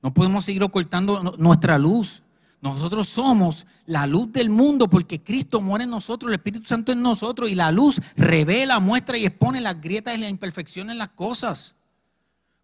No 0.00 0.14
podemos 0.14 0.46
seguir 0.46 0.62
ocultando 0.62 1.34
nuestra 1.36 1.76
luz. 1.76 2.22
Nosotros 2.62 3.08
somos 3.08 3.66
la 3.86 4.06
luz 4.06 4.32
del 4.32 4.48
mundo 4.48 4.88
porque 4.88 5.20
Cristo 5.20 5.60
muere 5.60 5.82
en 5.82 5.90
nosotros, 5.90 6.30
el 6.30 6.36
Espíritu 6.36 6.64
Santo 6.64 6.92
en 6.92 7.02
nosotros 7.02 7.50
y 7.50 7.56
la 7.56 7.72
luz 7.72 8.00
revela, 8.16 8.78
muestra 8.78 9.18
y 9.18 9.26
expone 9.26 9.60
las 9.60 9.80
grietas 9.80 10.14
y 10.14 10.20
las 10.20 10.30
imperfecciones 10.30 10.92
en 10.92 10.98
las 10.98 11.08
cosas. 11.08 11.74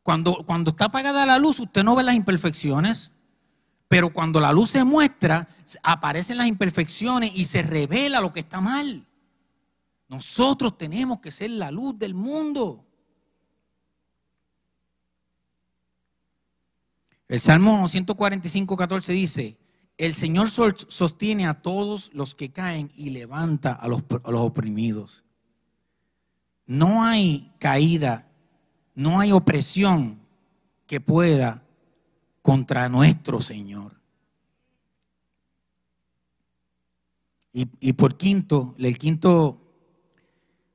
Cuando, 0.04 0.44
cuando 0.46 0.70
está 0.70 0.84
apagada 0.84 1.26
la 1.26 1.40
luz, 1.40 1.58
usted 1.58 1.82
no 1.82 1.96
ve 1.96 2.04
las 2.04 2.14
imperfecciones. 2.14 3.10
Pero 3.88 4.12
cuando 4.12 4.38
la 4.38 4.52
luz 4.52 4.70
se 4.70 4.84
muestra, 4.84 5.48
aparecen 5.82 6.38
las 6.38 6.46
imperfecciones 6.46 7.32
y 7.34 7.44
se 7.44 7.62
revela 7.62 8.20
lo 8.20 8.32
que 8.32 8.40
está 8.40 8.60
mal. 8.60 9.04
Nosotros 10.08 10.78
tenemos 10.78 11.20
que 11.20 11.32
ser 11.32 11.50
la 11.50 11.72
luz 11.72 11.98
del 11.98 12.14
mundo. 12.14 12.84
El 17.26 17.40
Salmo 17.40 17.88
145, 17.88 18.76
14 18.76 19.12
dice, 19.12 19.58
el 19.98 20.14
Señor 20.14 20.48
sostiene 20.48 21.46
a 21.46 21.60
todos 21.60 22.10
los 22.14 22.34
que 22.34 22.50
caen 22.50 22.90
y 22.96 23.10
levanta 23.10 23.72
a 23.72 23.88
los, 23.88 24.02
oprimidos. 24.24 25.24
No 26.66 27.02
hay 27.04 27.52
caída 27.58 28.28
no 28.98 29.20
hay 29.20 29.30
opresión 29.30 30.18
que 30.88 31.00
pueda 31.00 31.62
contra 32.42 32.88
nuestro 32.88 33.40
Señor. 33.40 33.92
Y, 37.52 37.92
por 37.92 38.16
quinto, 38.16 38.74
el 38.76 38.98
quinto, 38.98 39.60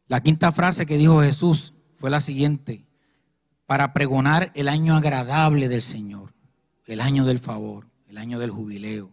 la 0.08 0.24
quinta 0.24 0.54
frase 0.54 0.86
que 0.86 0.98
dijo 0.98 1.22
Jesús 1.22 1.74
fue 1.96 2.10
la 2.10 2.22
siguiente, 2.22 2.86
para 3.66 3.94
pregonar 3.94 4.52
el 4.56 4.70
año 4.70 4.96
agradable 4.96 5.68
del 5.68 5.82
Señor, 5.82 6.34
el 6.86 7.02
año 7.02 7.26
del 7.26 7.40
favor, 7.40 7.90
el 8.14 8.20
año 8.20 8.38
del 8.38 8.52
jubileo. 8.52 9.10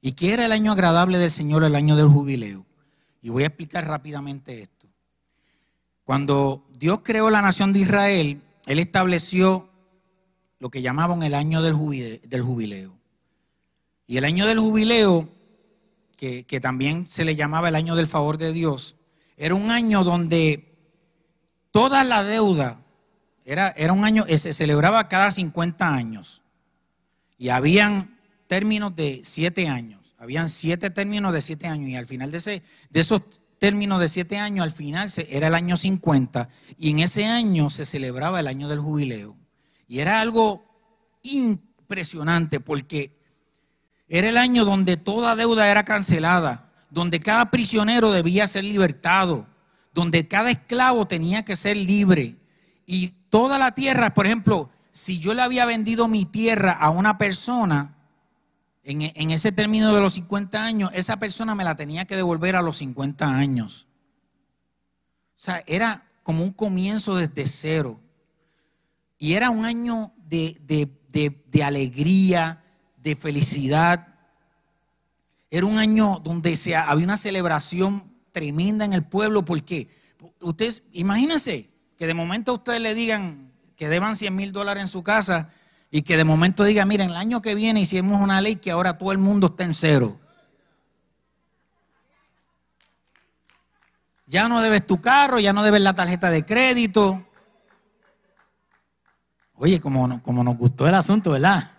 ¿Y 0.00 0.12
qué 0.12 0.32
era 0.32 0.46
el 0.46 0.52
año 0.52 0.72
agradable 0.72 1.18
del 1.18 1.30
Señor, 1.30 1.64
el 1.64 1.76
año 1.76 1.96
del 1.96 2.08
jubileo? 2.08 2.64
Y 3.20 3.28
voy 3.28 3.42
a 3.42 3.48
explicar 3.48 3.86
rápidamente 3.86 4.62
esto. 4.62 4.88
Cuando 6.04 6.66
Dios 6.78 7.00
creó 7.04 7.28
la 7.28 7.42
nación 7.42 7.74
de 7.74 7.80
Israel, 7.80 8.40
Él 8.64 8.78
estableció 8.78 9.68
lo 10.60 10.70
que 10.70 10.80
llamaban 10.80 11.22
el 11.22 11.34
año 11.34 11.60
del 11.60 11.74
jubileo. 11.74 12.96
Y 14.06 14.16
el 14.16 14.24
año 14.24 14.46
del 14.46 14.60
jubileo, 14.60 15.28
que, 16.16 16.60
también 16.62 17.06
se 17.06 17.26
le 17.26 17.36
llamaba 17.36 17.68
el 17.68 17.76
año 17.76 17.96
del 17.96 18.06
favor 18.06 18.38
de 18.38 18.54
Dios, 18.54 18.96
era 19.36 19.54
un 19.54 19.70
año 19.70 20.04
donde 20.04 20.74
toda 21.70 22.02
la 22.04 22.24
deuda, 22.24 22.80
era, 23.44 23.68
era 23.76 23.92
un 23.92 24.06
año, 24.06 24.24
se 24.26 24.54
celebraba 24.54 25.06
cada 25.08 25.30
50 25.30 25.94
años. 25.94 26.39
Y 27.40 27.48
habían 27.48 28.16
términos 28.46 28.94
de 28.94 29.22
7 29.24 29.66
años. 29.66 30.14
Habían 30.16 30.48
siete 30.48 30.90
términos 30.90 31.32
de 31.32 31.42
7 31.42 31.66
años. 31.66 31.88
Y 31.88 31.96
al 31.96 32.06
final 32.06 32.30
de, 32.30 32.38
ese, 32.38 32.62
de 32.90 33.00
esos 33.00 33.40
término 33.60 33.98
de 33.98 34.08
siete 34.08 34.38
años, 34.38 34.64
al 34.64 34.72
final 34.72 35.12
era 35.28 35.46
el 35.48 35.54
año 35.54 35.76
50 35.76 36.48
y 36.78 36.90
en 36.90 36.98
ese 37.00 37.26
año 37.26 37.70
se 37.70 37.84
celebraba 37.84 38.40
el 38.40 38.48
año 38.48 38.68
del 38.68 38.80
jubileo. 38.80 39.36
Y 39.86 40.00
era 40.00 40.20
algo 40.20 40.64
impresionante 41.22 42.58
porque 42.58 43.20
era 44.08 44.30
el 44.30 44.38
año 44.38 44.64
donde 44.64 44.96
toda 44.96 45.36
deuda 45.36 45.70
era 45.70 45.84
cancelada, 45.84 46.72
donde 46.88 47.20
cada 47.20 47.50
prisionero 47.50 48.10
debía 48.10 48.48
ser 48.48 48.64
libertado, 48.64 49.46
donde 49.92 50.26
cada 50.26 50.50
esclavo 50.50 51.06
tenía 51.06 51.44
que 51.44 51.54
ser 51.54 51.76
libre. 51.76 52.36
Y 52.86 53.08
toda 53.28 53.58
la 53.58 53.74
tierra, 53.74 54.14
por 54.14 54.26
ejemplo, 54.26 54.70
si 54.92 55.18
yo 55.18 55.34
le 55.34 55.42
había 55.42 55.64
vendido 55.66 56.08
mi 56.08 56.24
tierra 56.24 56.72
a 56.72 56.90
una 56.90 57.18
persona, 57.18 57.94
en, 58.82 59.30
ese 59.30 59.52
término 59.52 59.94
de 59.94 60.00
los 60.00 60.14
50 60.14 60.64
años, 60.64 60.90
esa 60.94 61.18
persona 61.18 61.54
me 61.54 61.64
la 61.64 61.76
tenía 61.76 62.06
que 62.06 62.16
devolver 62.16 62.56
a 62.56 62.62
los 62.62 62.78
50 62.78 63.36
años. 63.36 63.86
O 65.36 65.42
sea, 65.42 65.62
era 65.66 66.06
como 66.22 66.42
un 66.42 66.52
comienzo 66.52 67.16
desde 67.16 67.46
cero. 67.46 68.00
Y 69.18 69.34
era 69.34 69.50
un 69.50 69.64
año 69.64 70.12
de, 70.26 70.90
alegría, 71.62 72.64
de 72.96 73.16
felicidad. 73.16 74.08
Era 75.50 75.66
un 75.66 75.78
año 75.78 76.20
donde 76.24 76.58
había 76.76 77.04
una 77.04 77.16
celebración 77.16 78.10
tremenda 78.32 78.84
en 78.84 78.92
el 78.92 79.04
pueblo. 79.04 79.44
porque 79.44 79.88
Ustedes, 80.40 80.82
imagínense 80.92 81.70
que 81.96 82.06
de 82.06 82.14
momento 82.14 82.52
a 82.52 82.54
ustedes 82.54 82.80
le 82.80 82.94
digan 82.94 83.49
que 83.80 83.88
deban 83.88 84.14
100 84.14 84.36
mil 84.36 84.52
dólares 84.52 84.82
en 84.82 84.88
su 84.88 85.02
casa 85.02 85.54
y 85.90 86.02
que 86.02 86.18
de 86.18 86.24
momento 86.24 86.64
diga, 86.64 86.84
miren, 86.84 87.08
el 87.08 87.16
año 87.16 87.40
que 87.40 87.54
viene 87.54 87.80
hicimos 87.80 88.20
una 88.20 88.42
ley 88.42 88.56
que 88.56 88.72
ahora 88.72 88.98
todo 88.98 89.10
el 89.10 89.16
mundo 89.16 89.46
está 89.46 89.64
en 89.64 89.72
cero. 89.72 90.20
Ya 94.26 94.50
no 94.50 94.60
debes 94.60 94.86
tu 94.86 95.00
carro, 95.00 95.38
ya 95.38 95.54
no 95.54 95.62
debes 95.62 95.80
la 95.80 95.94
tarjeta 95.94 96.28
de 96.28 96.44
crédito. 96.44 97.26
Oye, 99.54 99.80
como, 99.80 100.22
como 100.22 100.44
nos 100.44 100.58
gustó 100.58 100.86
el 100.86 100.94
asunto, 100.94 101.30
¿verdad? 101.30 101.70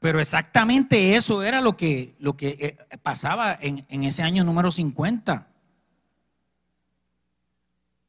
Pero 0.00 0.20
exactamente 0.20 1.16
eso 1.16 1.42
era 1.42 1.62
lo 1.62 1.78
que, 1.78 2.14
lo 2.18 2.36
que 2.36 2.48
eh, 2.60 2.98
pasaba 2.98 3.56
en, 3.58 3.86
en 3.88 4.04
ese 4.04 4.22
año 4.22 4.44
número 4.44 4.70
50. 4.70 5.48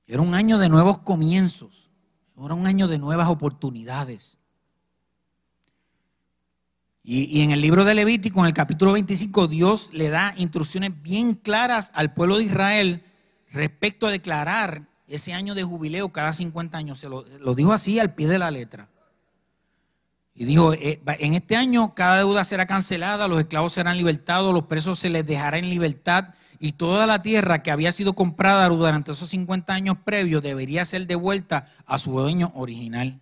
Era 0.07 0.21
un 0.21 0.33
año 0.33 0.57
de 0.57 0.67
nuevos 0.67 0.99
comienzos. 0.99 1.84
Era 2.37 2.53
un 2.53 2.67
año 2.67 2.87
de 2.87 2.97
nuevas 2.97 3.29
oportunidades. 3.29 4.37
Y, 7.07 7.43
en 7.43 7.51
el 7.51 7.61
libro 7.61 7.85
de 7.85 7.93
Levítico, 7.93 8.39
en 8.39 8.47
el 8.47 8.53
capítulo 8.53 8.93
25, 8.93 9.47
Dios 9.47 9.91
le 9.93 10.09
da 10.09 10.33
instrucciones 10.37 11.01
bien 11.03 11.35
claras 11.35 11.91
al 11.93 12.13
pueblo 12.13 12.37
de 12.37 12.45
Israel 12.45 13.03
respecto 13.51 14.07
a 14.07 14.11
declarar 14.11 14.81
ese 15.07 15.31
año 15.31 15.53
de 15.53 15.63
jubileo 15.63 16.09
cada 16.09 16.33
50 16.33 16.77
años. 16.77 16.97
Se 16.97 17.07
lo, 17.07 17.23
dijo 17.53 17.73
así 17.73 17.99
al 17.99 18.15
pie 18.15 18.27
de 18.27 18.39
la 18.39 18.49
letra. 18.49 18.89
Y 20.33 20.45
dijo, 20.45 20.73
eh, 20.73 20.99
en 21.19 21.35
este 21.35 21.55
año 21.55 21.93
cada 21.93 22.17
deuda 22.17 22.43
será 22.43 22.65
cancelada, 22.65 23.27
los 23.27 23.39
esclavos 23.39 23.73
serán 23.73 23.97
libertados, 23.97 24.51
los 24.51 24.65
presos 24.65 24.97
se 24.97 25.09
les 25.09 25.27
dejará 25.27 25.59
en 25.59 25.69
libertad 25.69 26.33
y 26.65 26.71
toda 26.71 27.05
la 27.05 27.21
tierra 27.21 27.61
que 27.61 27.69
había 27.69 27.91
sido 27.91 28.13
comprada 28.13 28.67
durante 28.69 29.11
esos 29.11 29.29
50 29.29 29.71
años 29.71 29.99
previos 30.03 30.41
debería 30.41 30.83
ser 30.83 31.05
devuelta 31.05 31.71
a 31.85 31.99
su 31.99 32.11
dueño 32.19 32.51
original. 32.55 33.19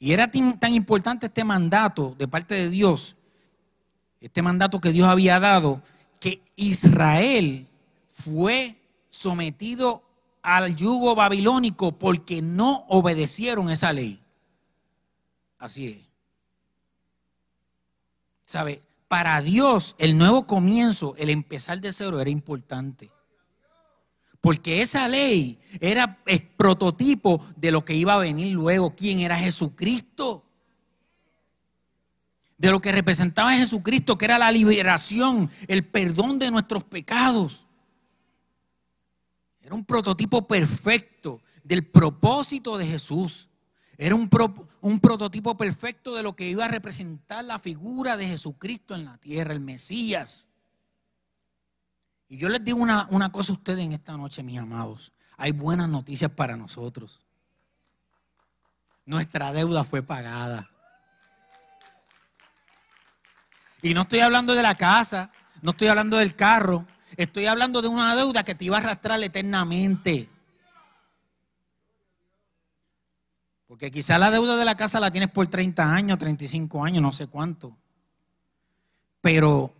Y 0.00 0.10
era 0.10 0.28
tan 0.28 0.74
importante 0.74 1.26
este 1.26 1.44
mandato 1.44 2.16
de 2.18 2.26
parte 2.26 2.56
de 2.56 2.70
Dios, 2.70 3.14
este 4.20 4.42
mandato 4.42 4.80
que 4.80 4.90
Dios 4.90 5.08
había 5.08 5.38
dado, 5.38 5.80
que 6.18 6.42
Israel 6.56 7.68
fue 8.08 8.74
sometido 9.10 10.02
al 10.42 10.74
yugo 10.74 11.14
babilónico 11.14 11.92
porque 11.92 12.42
no 12.42 12.84
obedecieron 12.88 13.70
esa 13.70 13.92
ley. 13.92 14.18
Así 15.60 15.86
es. 15.86 15.98
¿Sabe? 18.44 18.82
Para 19.08 19.40
Dios 19.40 19.94
el 19.98 20.18
nuevo 20.18 20.46
comienzo, 20.46 21.14
el 21.16 21.30
empezar 21.30 21.80
de 21.80 21.92
cero 21.92 22.20
era 22.20 22.30
importante. 22.30 23.10
Porque 24.40 24.82
esa 24.82 25.08
ley 25.08 25.58
era 25.80 26.18
el 26.26 26.40
prototipo 26.40 27.44
de 27.56 27.70
lo 27.70 27.84
que 27.84 27.94
iba 27.94 28.14
a 28.14 28.18
venir 28.18 28.54
luego. 28.54 28.94
¿Quién 28.94 29.20
era 29.20 29.36
Jesucristo? 29.36 30.44
De 32.56 32.70
lo 32.70 32.80
que 32.80 32.92
representaba 32.92 33.56
Jesucristo, 33.56 34.16
que 34.16 34.24
era 34.24 34.38
la 34.38 34.50
liberación, 34.50 35.50
el 35.66 35.84
perdón 35.84 36.38
de 36.38 36.50
nuestros 36.50 36.84
pecados. 36.84 37.66
Era 39.60 39.74
un 39.74 39.84
prototipo 39.84 40.46
perfecto 40.46 41.42
del 41.64 41.84
propósito 41.84 42.78
de 42.78 42.86
Jesús. 42.86 43.48
Era 43.98 44.14
un, 44.14 44.28
un, 44.82 45.00
prototipo 45.00 45.56
perfecto 45.56 46.14
de 46.14 46.22
lo 46.22 46.34
que 46.34 46.48
iba 46.48 46.66
a 46.66 46.68
representar 46.68 47.44
la 47.44 47.58
figura 47.58 48.16
de 48.16 48.26
Jesucristo 48.26 48.94
en 48.94 49.06
la 49.06 49.16
tierra, 49.18 49.54
el 49.54 49.60
Mesías. 49.60 50.48
Y 52.28 52.38
yo 52.38 52.48
les 52.48 52.64
digo 52.64 52.78
una, 52.78 53.32
cosa 53.32 53.52
a 53.52 53.54
ustedes 53.54 53.84
en 53.84 53.92
esta 53.92 54.16
noche, 54.16 54.42
mis 54.42 54.58
amados. 54.58 55.12
Hay 55.36 55.52
buenas 55.52 55.88
noticias 55.88 56.30
para 56.30 56.56
nosotros. 56.56 57.20
Nuestra 59.04 59.52
deuda 59.52 59.84
fue 59.84 60.02
pagada. 60.02 60.68
Y 63.82 63.94
no 63.94 64.02
estoy 64.02 64.20
hablando 64.20 64.54
de 64.54 64.62
la 64.62 64.74
casa, 64.74 65.30
no 65.62 65.70
estoy 65.70 65.88
hablando 65.88 66.16
del 66.16 66.34
carro, 66.34 66.86
estoy 67.16 67.46
hablando 67.46 67.80
de 67.80 67.88
una 67.88 68.16
deuda 68.16 68.42
que 68.42 68.54
te 68.54 68.64
iba 68.64 68.76
a 68.76 68.80
arrastrar 68.80 69.22
eternamente. 69.22 70.28
Porque 73.66 73.90
quizá 73.90 74.18
la 74.18 74.30
deuda 74.30 74.56
de 74.56 74.64
la 74.64 74.76
casa 74.76 75.00
la 75.00 75.10
tienes 75.10 75.30
por 75.30 75.48
30 75.48 75.92
años, 75.92 76.18
35 76.18 76.84
años, 76.84 77.02
no 77.02 77.12
sé 77.12 77.26
cuánto. 77.26 77.76
Pero 79.20 79.74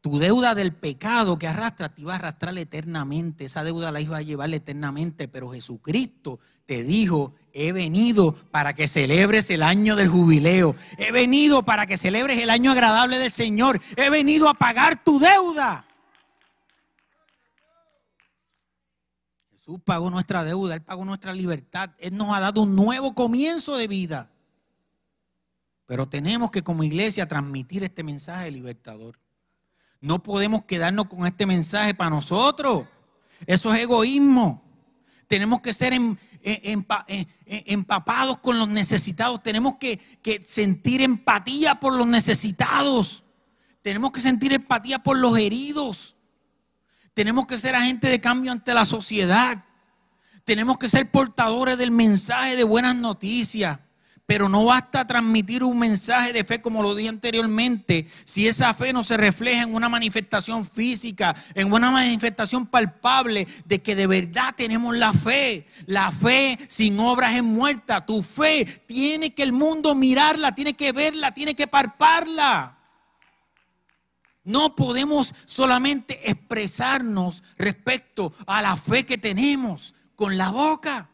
tu 0.00 0.18
deuda 0.18 0.54
del 0.54 0.72
pecado 0.72 1.38
que 1.38 1.46
arrastra 1.46 1.90
te 1.90 2.00
iba 2.00 2.14
a 2.14 2.16
arrastrar 2.16 2.56
eternamente. 2.58 3.44
Esa 3.44 3.62
deuda 3.62 3.92
la 3.92 4.00
iba 4.00 4.16
a 4.16 4.22
llevar 4.22 4.52
eternamente. 4.52 5.28
Pero 5.28 5.50
Jesucristo 5.50 6.40
te 6.66 6.82
dijo, 6.82 7.34
he 7.52 7.72
venido 7.72 8.32
para 8.50 8.74
que 8.74 8.88
celebres 8.88 9.50
el 9.50 9.62
año 9.62 9.94
del 9.94 10.08
jubileo. 10.08 10.74
He 10.98 11.12
venido 11.12 11.62
para 11.62 11.86
que 11.86 11.96
celebres 11.96 12.40
el 12.40 12.50
año 12.50 12.72
agradable 12.72 13.18
del 13.18 13.30
Señor. 13.30 13.80
He 13.96 14.10
venido 14.10 14.48
a 14.48 14.54
pagar 14.54 15.04
tu 15.04 15.20
deuda. 15.20 15.84
Jesús 19.70 19.84
pagó 19.84 20.10
nuestra 20.10 20.42
deuda, 20.42 20.74
Él 20.74 20.82
pagó 20.82 21.04
nuestra 21.04 21.32
libertad. 21.32 21.90
Él 21.98 22.16
nos 22.16 22.30
ha 22.30 22.40
dado 22.40 22.62
un 22.62 22.74
nuevo 22.74 23.14
comienzo 23.14 23.76
de 23.76 23.86
vida. 23.86 24.28
Pero 25.86 26.08
tenemos 26.08 26.50
que 26.50 26.62
como 26.62 26.82
iglesia 26.82 27.28
transmitir 27.28 27.84
este 27.84 28.02
mensaje 28.02 28.50
libertador. 28.50 29.20
No 30.00 30.20
podemos 30.24 30.64
quedarnos 30.64 31.06
con 31.06 31.24
este 31.24 31.46
mensaje 31.46 31.94
para 31.94 32.10
nosotros. 32.10 32.84
Eso 33.46 33.72
es 33.72 33.78
egoísmo. 33.78 34.60
Tenemos 35.28 35.60
que 35.60 35.72
ser 35.72 35.92
empapados 36.42 38.38
con 38.38 38.58
los 38.58 38.68
necesitados. 38.68 39.40
Tenemos 39.40 39.76
que 39.78 40.00
sentir 40.48 41.00
empatía 41.00 41.76
por 41.76 41.94
los 41.94 42.08
necesitados. 42.08 43.22
Tenemos 43.82 44.10
que 44.10 44.18
sentir 44.18 44.52
empatía 44.52 44.98
por 44.98 45.16
los 45.16 45.38
heridos. 45.38 46.16
Tenemos 47.20 47.46
que 47.46 47.58
ser 47.58 47.74
agentes 47.74 48.10
de 48.10 48.18
cambio 48.18 48.50
ante 48.50 48.72
la 48.72 48.86
sociedad. 48.86 49.62
Tenemos 50.46 50.78
que 50.78 50.88
ser 50.88 51.10
portadores 51.10 51.76
del 51.76 51.90
mensaje 51.90 52.56
de 52.56 52.64
buenas 52.64 52.96
noticias. 52.96 53.78
Pero 54.24 54.48
no 54.48 54.64
basta 54.64 55.06
transmitir 55.06 55.62
un 55.62 55.78
mensaje 55.78 56.32
de 56.32 56.44
fe 56.44 56.62
como 56.62 56.82
lo 56.82 56.94
dije 56.94 57.10
anteriormente, 57.10 58.08
si 58.24 58.48
esa 58.48 58.72
fe 58.72 58.94
no 58.94 59.04
se 59.04 59.18
refleja 59.18 59.64
en 59.64 59.74
una 59.74 59.90
manifestación 59.90 60.64
física, 60.64 61.36
en 61.54 61.70
una 61.70 61.90
manifestación 61.90 62.66
palpable 62.66 63.46
de 63.66 63.82
que 63.82 63.94
de 63.94 64.06
verdad 64.06 64.54
tenemos 64.56 64.96
la 64.96 65.12
fe. 65.12 65.68
La 65.84 66.10
fe 66.10 66.58
sin 66.70 66.98
obras 67.00 67.36
es 67.36 67.42
muerta. 67.42 68.06
Tu 68.06 68.22
fe 68.22 68.64
tiene 68.86 69.34
que 69.34 69.42
el 69.42 69.52
mundo 69.52 69.94
mirarla, 69.94 70.54
tiene 70.54 70.72
que 70.72 70.92
verla, 70.92 71.34
tiene 71.34 71.54
que 71.54 71.66
parparla. 71.66 72.79
No 74.44 74.74
podemos 74.74 75.34
solamente 75.46 76.30
expresarnos 76.30 77.42
respecto 77.56 78.34
a 78.46 78.62
la 78.62 78.76
fe 78.76 79.04
que 79.04 79.18
tenemos 79.18 79.94
con 80.16 80.36
la 80.36 80.50
boca 80.50 81.10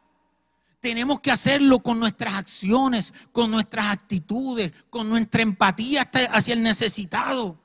tenemos 0.86 1.18
que 1.18 1.32
hacerlo 1.32 1.80
con 1.80 1.98
nuestras 1.98 2.34
acciones, 2.34 3.12
con 3.32 3.50
nuestras 3.50 3.86
actitudes, 3.86 4.72
con 4.88 5.08
nuestra 5.08 5.42
empatía 5.42 6.08
hacia 6.30 6.54
el 6.54 6.62
necesitado. 6.62 7.58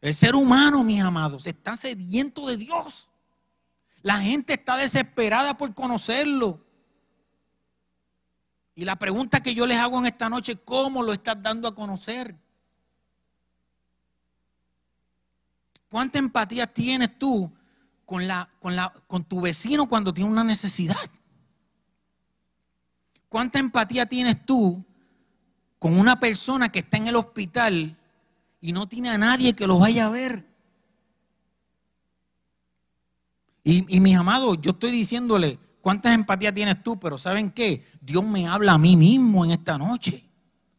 El 0.00 0.12
ser 0.12 0.34
humano, 0.34 0.82
mis 0.82 1.00
amados, 1.00 1.46
está 1.46 1.76
sediento 1.76 2.48
de 2.48 2.56
Dios. 2.56 3.06
La 4.02 4.20
gente 4.20 4.54
está 4.54 4.76
desesperada 4.76 5.54
por 5.54 5.72
conocerlo. 5.72 6.64
Y 8.74 8.84
la 8.84 8.96
pregunta 8.96 9.40
que 9.40 9.54
yo 9.54 9.64
les 9.64 9.78
hago 9.78 10.00
en 10.00 10.06
esta 10.06 10.28
noche, 10.28 10.56
¿cómo 10.56 11.04
lo 11.04 11.12
estás 11.12 11.40
dando 11.40 11.68
a 11.68 11.76
conocer? 11.76 12.34
¿Cuánta 15.88 16.18
empatía 16.18 16.66
tienes 16.66 17.18
tú 17.18 17.50
con, 18.04 18.26
la, 18.26 18.48
con, 18.60 18.76
la, 18.76 18.92
con 19.06 19.24
tu 19.24 19.40
vecino 19.40 19.86
cuando 19.88 20.12
tiene 20.12 20.30
una 20.30 20.44
necesidad? 20.44 20.96
¿Cuánta 23.28 23.58
empatía 23.58 24.06
tienes 24.06 24.44
tú 24.44 24.84
con 25.78 25.98
una 25.98 26.18
persona 26.18 26.70
que 26.70 26.80
está 26.80 26.96
en 26.96 27.08
el 27.08 27.16
hospital 27.16 27.96
y 28.60 28.72
no 28.72 28.88
tiene 28.88 29.10
a 29.10 29.18
nadie 29.18 29.54
que 29.54 29.66
lo 29.66 29.78
vaya 29.78 30.06
a 30.06 30.10
ver? 30.10 30.46
Y, 33.64 34.00
mis 34.00 34.16
amados, 34.16 34.58
yo 34.62 34.70
estoy 34.70 34.90
diciéndole, 34.90 35.58
¿cuántas 35.82 36.14
empatías 36.14 36.54
tienes 36.54 36.82
tú? 36.82 36.98
Pero 36.98 37.18
¿saben 37.18 37.50
qué? 37.50 37.86
Dios 38.00 38.24
me 38.24 38.46
habla 38.46 38.72
a 38.72 38.78
mí 38.78 38.96
mismo 38.96 39.44
en 39.44 39.50
esta 39.50 39.76
noche. 39.76 40.24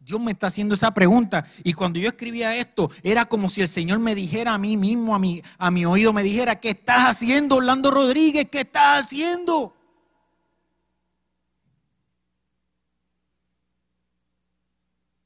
Dios 0.09 0.19
me 0.19 0.31
está 0.31 0.47
haciendo 0.47 0.73
esa 0.73 0.91
pregunta. 0.91 1.47
Y 1.63 1.73
cuando 1.73 1.99
yo 1.99 2.09
escribía 2.09 2.55
esto, 2.55 2.89
era 3.03 3.25
como 3.25 3.47
si 3.47 3.61
el 3.61 3.67
Señor 3.67 3.99
me 3.99 4.15
dijera 4.15 4.55
a 4.55 4.57
mí 4.57 4.75
mismo, 4.75 5.13
a 5.13 5.19
mi, 5.19 5.39
a 5.59 5.69
mi 5.69 5.85
oído, 5.85 6.13
me 6.13 6.23
dijera, 6.23 6.55
¿qué 6.55 6.71
estás 6.71 7.01
haciendo, 7.01 7.57
Orlando 7.57 7.91
Rodríguez? 7.91 8.49
¿Qué 8.49 8.61
estás 8.61 9.05
haciendo? 9.05 9.75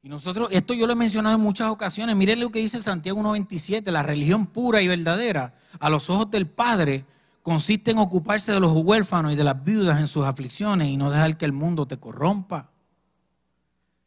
Y 0.01 0.09
nosotros, 0.09 0.49
esto 0.51 0.73
yo 0.73 0.85
lo 0.85 0.91
he 0.91 0.97
mencionado 0.97 1.37
en 1.37 1.41
muchas 1.41 1.69
ocasiones, 1.69 2.13
miren 2.17 2.41
lo 2.41 2.51
que 2.51 2.59
dice 2.59 2.81
Santiago 2.81 3.21
1.27, 3.21 3.89
la 3.89 4.03
religión 4.03 4.47
pura 4.47 4.81
y 4.81 4.89
verdadera 4.89 5.53
a 5.79 5.89
los 5.89 6.09
ojos 6.09 6.29
del 6.29 6.45
Padre 6.45 7.05
consiste 7.41 7.91
en 7.91 7.99
ocuparse 7.99 8.51
de 8.51 8.59
los 8.59 8.73
huérfanos 8.73 9.31
y 9.31 9.37
de 9.37 9.45
las 9.45 9.63
viudas 9.63 10.01
en 10.01 10.09
sus 10.09 10.25
aflicciones 10.25 10.89
y 10.89 10.97
no 10.97 11.09
dejar 11.09 11.37
que 11.37 11.45
el 11.45 11.53
mundo 11.53 11.85
te 11.85 11.95
corrompa. 11.95 12.72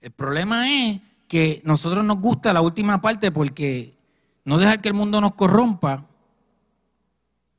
El 0.06 0.12
problema 0.12 0.70
es 0.70 1.00
que 1.26 1.60
nosotros 1.64 2.04
nos 2.04 2.20
gusta 2.20 2.52
la 2.52 2.60
última 2.60 3.02
parte 3.02 3.32
porque 3.32 3.98
no 4.44 4.56
dejar 4.56 4.80
que 4.80 4.86
el 4.86 4.94
mundo 4.94 5.20
nos 5.20 5.34
corrompa 5.34 6.06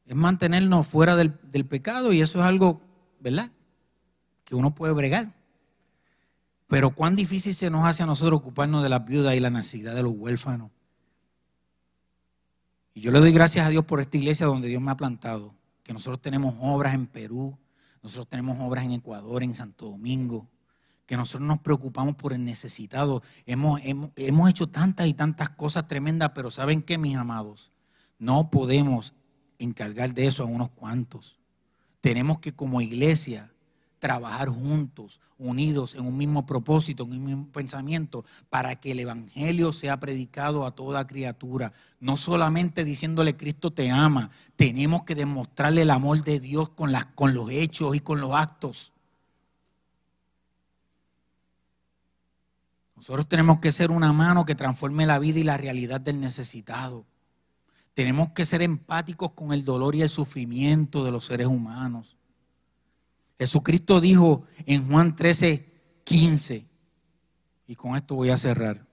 es 0.06 0.16
mantenernos 0.16 0.88
fuera 0.88 1.18
del, 1.18 1.34
pecado 1.66 2.14
y 2.14 2.22
eso 2.22 2.40
es 2.40 2.46
algo, 2.46 2.80
¿verdad? 3.20 3.52
Que 4.46 4.56
uno 4.56 4.74
puede 4.74 4.94
bregar. 4.94 5.34
Pero 6.68 6.92
cuán 6.92 7.18
difícil 7.18 7.54
se 7.54 7.70
nos 7.70 7.86
hace 7.86 8.04
a 8.04 8.06
nosotros 8.06 8.40
ocuparnos 8.40 8.82
de 8.82 8.88
las 8.88 9.06
viudas 9.06 9.36
y 9.36 9.42
la 9.42 9.50
necesidad 9.50 9.94
de 9.94 10.04
los 10.04 10.14
huérfanos. 10.16 10.72
Y 12.94 13.02
yo 13.02 13.12
le 13.12 13.20
doy 13.20 13.34
gracias 13.34 13.68
a 13.68 13.70
Dios 13.70 13.84
por 13.84 14.00
esta 14.00 14.16
iglesia 14.16 14.46
donde 14.46 14.70
Dios 14.70 14.82
me 14.82 14.92
ha 14.92 14.96
plantado. 14.96 15.54
Que 15.84 15.92
nosotros 15.92 16.22
tenemos 16.22 16.56
obras 16.62 16.94
en 16.94 17.08
Perú, 17.08 17.58
nosotros 18.02 18.30
tenemos 18.30 18.58
obras 18.62 18.86
en 18.86 18.94
Ecuador, 18.94 19.44
en 19.44 19.54
Santo 19.54 19.88
Domingo. 19.88 20.48
Que 21.08 21.18
nosotros 21.18 21.48
nos 21.48 21.60
preocupamos 21.60 22.16
por 22.16 22.34
el 22.34 22.46
necesitado. 22.46 23.24
Hemos, 23.48 23.82
hemos, 23.84 24.12
hemos 24.16 24.50
hecho 24.50 24.68
tantas 24.68 25.08
y 25.08 25.16
tantas 25.16 25.50
cosas 25.50 25.88
tremendas, 25.88 26.34
pero 26.36 26.52
¿saben 26.52 26.84
qué, 26.84 27.00
mis 27.00 27.18
amados? 27.18 27.72
No 28.20 28.52
podemos 28.52 29.14
encargar 29.58 30.14
de 30.14 30.28
eso 30.28 30.44
a 30.44 30.48
unos 30.48 30.70
cuantos. 30.70 31.40
Tenemos 32.02 32.40
que 32.40 32.54
como 32.54 32.82
iglesia 32.82 33.52
trabajar 34.00 34.50
juntos, 34.50 35.20
unidos 35.38 35.96
en 35.96 36.06
un 36.06 36.18
mismo 36.18 36.46
propósito, 36.46 37.04
en 37.04 37.12
un 37.12 37.26
mismo 37.26 37.48
pensamiento, 37.52 38.26
para 38.50 38.76
que 38.76 38.92
el 38.92 39.00
Evangelio 39.00 39.74
sea 39.74 40.00
predicado 40.00 40.66
a 40.66 40.72
toda 40.72 41.08
criatura. 41.08 41.74
No 42.00 42.18
solamente 42.18 42.84
diciéndole 42.84 43.38
Cristo 43.38 43.72
te 43.72 43.90
ama, 43.90 44.30
tenemos 44.56 45.04
que 45.04 45.16
demostrarle 45.16 45.82
el 45.82 45.90
amor 45.90 46.24
de 46.24 46.40
Dios 46.40 46.70
con, 46.70 46.92
las, 46.92 47.06
con 47.06 47.34
los 47.34 47.50
hechos 47.50 47.96
y 47.96 48.00
con 48.00 48.22
los 48.22 48.34
actos. 48.34 48.92
Nosotros 52.98 53.30
tenemos 53.30 53.60
que 53.60 53.72
ser 53.72 53.92
una 53.92 54.12
mano 54.12 54.44
que 54.46 54.56
transforme 54.56 55.06
la 55.06 55.20
vida 55.20 55.40
y 55.40 55.44
la 55.44 55.56
realidad 55.56 56.02
del 56.02 56.20
necesitado. 56.20 57.06
Tenemos 57.94 58.32
que 58.32 58.44
ser 58.44 58.62
empáticos 58.62 59.32
con 59.32 59.54
el 59.54 59.64
dolor 59.64 59.96
y 59.96 60.02
el 60.02 60.10
sufrimiento 60.10 61.06
de 61.06 61.12
los 61.12 61.26
seres 61.26 61.48
humanos. 61.48 62.18
Jesucristo 63.40 64.02
dijo 64.02 64.46
en 64.66 64.88
Juan 64.88 65.16
13, 65.16 65.72
15, 66.04 66.66
y 67.68 67.76
con 67.76 67.96
esto 67.96 68.16
voy 68.16 68.32
a 68.32 68.38
cerrar. 68.38 68.84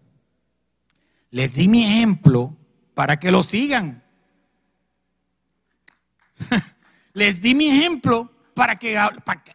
Les 1.30 1.54
di 1.54 1.66
mi 1.66 1.82
ejemplo 1.82 2.54
para 2.94 3.18
que 3.18 3.30
lo 3.30 3.42
sigan. 3.42 4.04
Les 7.14 7.40
di 7.40 7.54
mi 7.54 7.68
ejemplo 7.68 8.30
para 8.54 8.76
que, 8.78 8.98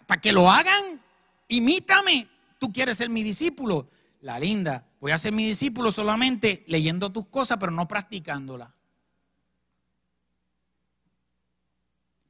para, 0.08 0.20
que 0.20 0.32
lo 0.32 0.50
hagan. 0.50 1.00
Imítame. 1.47 2.28
Tú 2.58 2.74
quieres 2.74 2.97
ser 2.97 3.10
mi 3.10 3.22
discípulo. 3.24 3.88
La 4.22 4.39
linda, 4.39 4.86
voy 4.99 5.11
a 5.11 5.17
ser 5.17 5.34
mi 5.34 5.45
discípulo 5.45 5.91
solamente 5.91 6.63
leyendo 6.67 7.11
tus 7.11 7.28
cosas, 7.28 7.57
pero 7.59 7.72
no 7.72 7.88
practicándolas. 7.88 8.70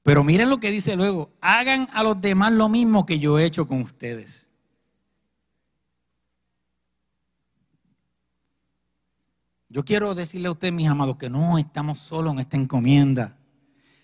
Pero 0.03 0.23
miren 0.23 0.49
lo 0.49 0.59
que 0.59 0.71
dice 0.71 0.95
luego, 0.95 1.31
hagan 1.41 1.87
a 1.93 2.03
los 2.03 2.19
demás 2.21 2.51
lo 2.53 2.69
mismo 2.69 3.05
que 3.05 3.19
yo 3.19 3.37
he 3.37 3.45
hecho 3.45 3.67
con 3.67 3.81
ustedes. 3.81 4.49
Yo 9.71 9.85
quiero 9.85 10.15
decirle 10.15 10.47
a 10.47 10.51
ustedes, 10.51 10.73
mis 10.73 10.87
amados, 10.87 11.17
que 11.17 11.29
no 11.29 11.59
estamos 11.59 11.99
solos 11.99 12.33
en 12.33 12.39
esta 12.39 12.57
encomienda. 12.57 13.37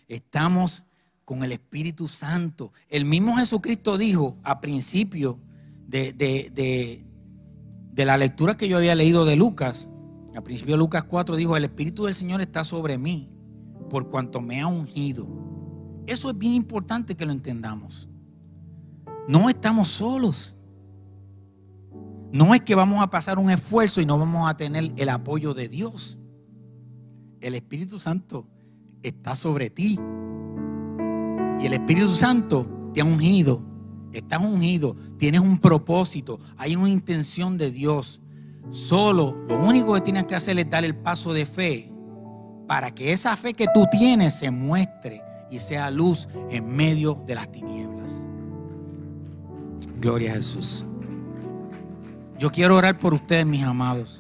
Estamos 0.08 0.84
con 1.26 1.44
el 1.44 1.52
Espíritu 1.52 2.08
Santo. 2.08 2.72
El 2.88 3.06
mismo 3.06 3.36
Jesucristo 3.38 3.98
dijo 3.98 4.38
a 4.44 4.62
principio 4.62 5.40
de, 5.88 6.14
de, 6.14 7.04
la 8.04 8.18
lectura 8.18 8.58
que 8.58 8.68
yo 8.68 8.76
había 8.76 8.96
leído 8.96 9.24
de 9.24 9.38
Lucas, 9.38 9.88
a 10.36 10.42
principio 10.42 10.74
de 10.74 10.80
Lucas 10.80 11.06
4 11.06 11.38
dijo, 11.38 11.56
el 11.56 11.64
Espíritu 11.64 12.06
del 12.06 12.16
Señor 12.16 12.42
está 12.42 12.66
sobre 12.66 12.98
mí 12.98 13.32
por 13.90 14.10
cuanto 14.10 14.42
me 14.42 14.60
ha 14.60 14.68
ungido 14.68 15.46
eso 16.08 16.30
es 16.30 16.38
bien 16.38 16.54
importante 16.54 17.16
que 17.16 17.26
lo 17.26 17.32
entendamos. 17.32 18.10
No 19.28 19.50
estamos 19.50 19.88
solos. 19.88 20.58
No 22.32 22.54
es 22.54 22.62
que 22.62 22.76
vamos 22.76 23.02
a 23.02 23.10
pasar 23.10 23.40
un 23.40 23.50
esfuerzo 23.50 24.02
y 24.02 24.06
no 24.06 24.18
vamos 24.18 24.50
a 24.50 24.58
tener 24.58 24.92
el 24.98 25.10
apoyo 25.10 25.54
de 25.54 25.68
Dios. 25.68 26.22
El 27.42 27.56
Espíritu 27.56 28.00
Santo 28.00 28.48
está 29.02 29.36
sobre 29.36 29.70
ti. 29.70 30.00
Y 31.60 31.66
el 31.66 31.74
Espíritu 31.74 32.14
Santo 32.14 32.92
te 32.94 33.02
ha 33.02 33.06
ungido. 33.06 33.62
Estás 34.18 34.44
ungido. 34.44 34.96
Tienes 35.18 35.42
un 35.42 35.60
propósito. 35.60 36.40
Hay 36.58 36.76
una 36.76 36.90
intención 36.90 37.58
de 37.58 37.72
Dios. 37.72 38.22
Solo 38.70 39.44
lo 39.48 39.64
único 39.64 39.94
que 39.94 40.02
tienes 40.02 40.26
que 40.26 40.36
hacer 40.36 40.58
es 40.58 40.70
dar 40.70 40.86
el 40.86 40.96
paso 40.96 41.34
de 41.34 41.46
fe 41.46 41.92
para 42.68 42.94
que 42.94 43.12
esa 43.12 43.36
fe 43.36 43.54
que 43.54 43.68
tú 43.74 43.86
tienes 43.92 44.36
se 44.36 44.50
muestre 44.50 45.22
y 45.52 45.60
sea 45.60 45.92
luz 45.92 46.28
en 46.50 46.68
medio 46.68 47.24
de 47.28 47.36
las 47.36 47.52
tinieblas. 47.52 48.12
Gloria 50.00 50.32
a 50.32 50.36
Jesús. 50.36 50.86
Yo 52.40 52.52
quiero 52.52 52.76
orar 52.76 52.98
por 52.98 53.14
ustedes, 53.14 53.46
mis 53.46 53.64
amados. 53.64 54.20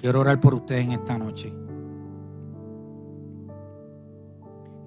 Quiero 0.00 0.20
orar 0.20 0.40
por 0.40 0.54
ustedes 0.54 0.84
en 0.84 0.92
esta 0.92 1.18
noche. 1.18 1.52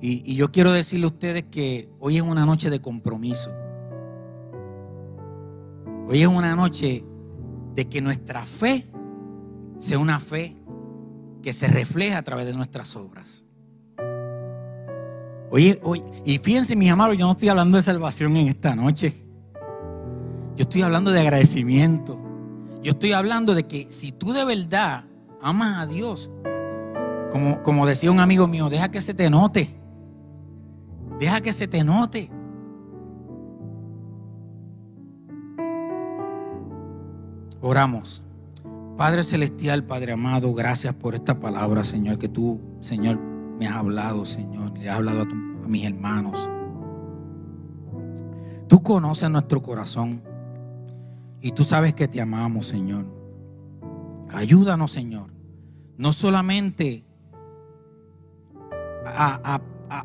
Y, 0.02 0.34
yo 0.36 0.52
quiero 0.52 0.72
decirle 0.72 1.06
a 1.06 1.10
ustedes 1.10 1.44
que 1.44 1.90
hoy 2.00 2.18
es 2.18 2.24
una 2.24 2.46
noche 2.46 2.72
de 2.72 2.82
compromiso. 2.82 3.52
Hoy 6.12 6.24
es 6.24 6.28
una 6.28 6.58
noche 6.58 7.06
de 7.74 7.88
que 7.88 8.02
nuestra 8.02 8.46
fe 8.46 8.86
sea 9.80 9.98
una 9.98 10.20
fe 10.20 10.58
que 11.42 11.54
se 11.54 11.70
refleja 11.70 12.18
a 12.18 12.22
través 12.22 12.46
de 12.48 12.52
nuestras 12.52 12.98
obras. 12.98 13.46
Oye, 15.52 15.80
oye, 15.82 16.04
y 16.26 16.38
fíjense, 16.40 16.76
mis 16.76 16.92
amados, 16.92 17.16
yo 17.16 17.26
no 17.26 17.32
estoy 17.32 17.48
hablando 17.48 17.78
de 17.78 17.84
salvación 17.84 18.36
en 18.36 18.50
esta 18.50 18.76
noche. 18.76 19.26
Yo 20.58 20.64
estoy 20.64 20.82
hablando 20.82 21.12
de 21.12 21.22
agradecimiento. 21.22 22.20
Yo 22.84 22.92
estoy 22.92 23.14
hablando 23.14 23.56
de 23.56 23.64
que 23.64 23.88
si 23.90 24.12
tú 24.12 24.34
de 24.34 24.44
verdad 24.44 25.06
amas 25.42 25.78
a 25.78 25.88
Dios, 25.88 26.30
como, 27.32 27.64
como 27.64 27.86
decía 27.86 28.12
un 28.12 28.20
amigo 28.20 28.48
mío, 28.48 28.70
deja 28.70 28.92
que 28.92 29.00
se 29.00 29.14
te 29.14 29.30
note. 29.30 29.70
Deja 31.22 31.40
que 31.40 31.54
se 31.54 31.70
te 31.70 31.86
note. 31.86 32.30
Oramos. 37.62 38.24
Padre 38.98 39.24
Celestial, 39.24 39.84
Padre 39.84 40.14
amado, 40.14 40.54
gracias 40.54 40.96
por 40.96 41.16
esta 41.16 41.40
palabra, 41.40 41.84
Señor, 41.84 42.18
que 42.18 42.28
tú, 42.28 42.60
Señor, 42.82 43.20
me 43.20 43.68
has 43.68 43.76
hablado, 43.76 44.26
Señor, 44.26 44.78
y 44.78 44.88
has 44.88 44.98
hablado 44.98 45.22
a, 45.22 45.68
mis 45.68 45.86
hermanos. 45.86 46.50
Tú 48.68 48.82
conoces 48.82 49.30
nuestro 49.30 49.62
corazón 49.62 50.24
y 51.40 51.52
tú 51.52 51.64
sabes 51.64 51.94
que 51.94 52.08
te 52.08 52.20
amamos, 52.20 52.68
Señor. 52.68 53.06
Ayúdanos, 54.32 54.92
Señor. 54.92 55.32
No 55.98 56.12
solamente 56.12 57.06
a, 59.06 59.62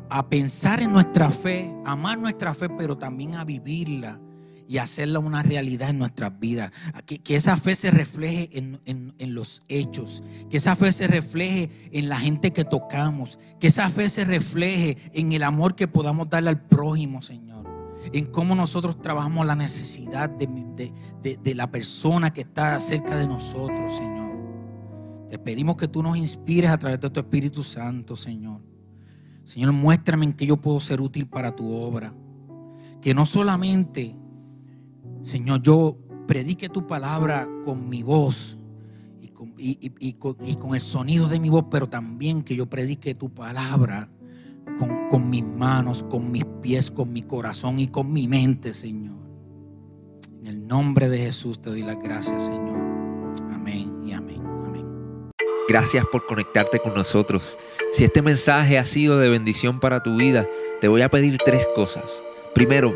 a, 0.09 0.29
pensar 0.29 0.81
en 0.81 0.91
nuestra 0.91 1.29
fe, 1.29 1.75
amar 1.85 2.19
nuestra 2.19 2.53
fe, 2.53 2.69
pero 2.69 2.97
también 2.97 3.35
a 3.35 3.45
vivirla 3.45 4.19
y 4.67 4.77
hacerla 4.79 5.19
una 5.19 5.43
realidad 5.43 5.89
en 5.89 5.99
nuestras 5.99 6.37
vidas. 6.39 6.71
Que, 7.05 7.19
que 7.19 7.35
esa 7.35 7.57
fe 7.57 7.75
se 7.75 7.91
refleje 7.91 8.49
en, 8.53 8.79
en, 8.85 9.33
los 9.33 9.61
hechos, 9.67 10.23
que 10.49 10.57
esa 10.57 10.75
fe 10.75 10.91
se 10.91 11.07
refleje 11.07 11.69
en 11.91 12.09
la 12.09 12.19
gente 12.19 12.51
que 12.51 12.65
tocamos, 12.65 13.39
que 13.59 13.67
esa 13.67 13.89
fe 13.89 14.09
se 14.09 14.25
refleje 14.25 14.97
en 15.13 15.31
el 15.31 15.43
amor 15.43 15.75
que 15.75 15.87
podamos 15.87 16.29
darle 16.29 16.49
al 16.49 16.61
prójimo, 16.61 17.21
Señor. 17.21 17.65
En 18.13 18.25
cómo 18.25 18.55
nosotros 18.55 19.01
trabajamos 19.01 19.45
la 19.45 19.55
necesidad 19.55 20.29
de, 20.29 20.47
de, 21.23 21.37
de 21.37 21.55
la 21.55 21.69
persona 21.71 22.31
que 22.31 22.41
está 22.41 22.79
cerca 22.79 23.17
de 23.17 23.27
nosotros, 23.27 23.95
Señor. 23.95 24.27
Te 25.29 25.37
pedimos 25.37 25.75
que 25.75 25.89
tú 25.89 26.01
nos 26.01 26.15
inspires 26.15 26.69
a 26.71 26.77
través 26.77 27.01
de 27.01 27.09
tu 27.09 27.19
Espíritu 27.19 27.63
Santo, 27.63 28.15
Señor. 28.15 28.61
Señor, 29.43 29.73
muéstrame 29.73 30.25
en 30.25 30.33
qué 30.33 30.45
yo 30.45 30.57
puedo 30.57 30.79
ser 30.79 31.01
útil 31.01 31.27
para 31.27 31.55
tu 31.55 31.73
obra. 31.73 32.13
Que 33.01 33.13
no 33.13 33.25
solamente 33.25 34.15
Señor, 35.27 35.61
yo 35.61 35.97
predique 36.25 36.69
tu 36.69 36.87
palabra 36.87 37.49
con 37.65 37.89
mi 37.89 38.01
voz 38.01 38.57
y 39.57 40.13
con, 40.13 40.73
el 40.73 40.81
sonido 40.81 41.27
de 41.27 41.41
mi 41.41 41.49
voz, 41.49 41.65
pero 41.69 41.89
también 41.89 42.43
que 42.43 42.55
yo 42.55 42.67
predique 42.67 43.13
tu 43.13 43.29
palabra 43.29 44.09
con, 44.79 45.09
con 45.09 45.29
mis 45.29 45.43
manos, 45.43 46.03
con 46.03 46.31
mis 46.31 46.45
pies, 46.61 46.89
con 46.89 47.11
mi 47.11 47.23
corazón 47.23 47.77
y 47.77 47.89
con 47.89 48.13
mi 48.13 48.25
mente, 48.29 48.73
Señor. 48.73 49.17
En 50.39 50.47
el 50.47 50.65
nombre 50.65 51.09
de 51.09 51.17
Jesús 51.17 51.61
te 51.61 51.71
doy 51.71 51.81
las 51.81 51.99
gracias, 51.99 52.45
Señor. 52.45 52.79
Amén 53.51 54.01
y 54.05 54.13
amén. 54.13 54.41
Amén. 54.65 54.85
Gracias 55.67 56.05
por 56.09 56.25
conectarte 56.25 56.79
con 56.79 56.93
nosotros. 56.93 57.57
Si 57.91 58.05
este 58.05 58.21
mensaje 58.21 58.77
ha 58.77 58.85
sido 58.85 59.19
de 59.19 59.29
bendición 59.29 59.81
para 59.81 60.01
tu 60.01 60.15
vida, 60.15 60.47
te 60.79 60.87
voy 60.87 61.01
a 61.01 61.09
pedir 61.09 61.37
tres 61.37 61.67
cosas. 61.75 62.23
Primero, 62.55 62.95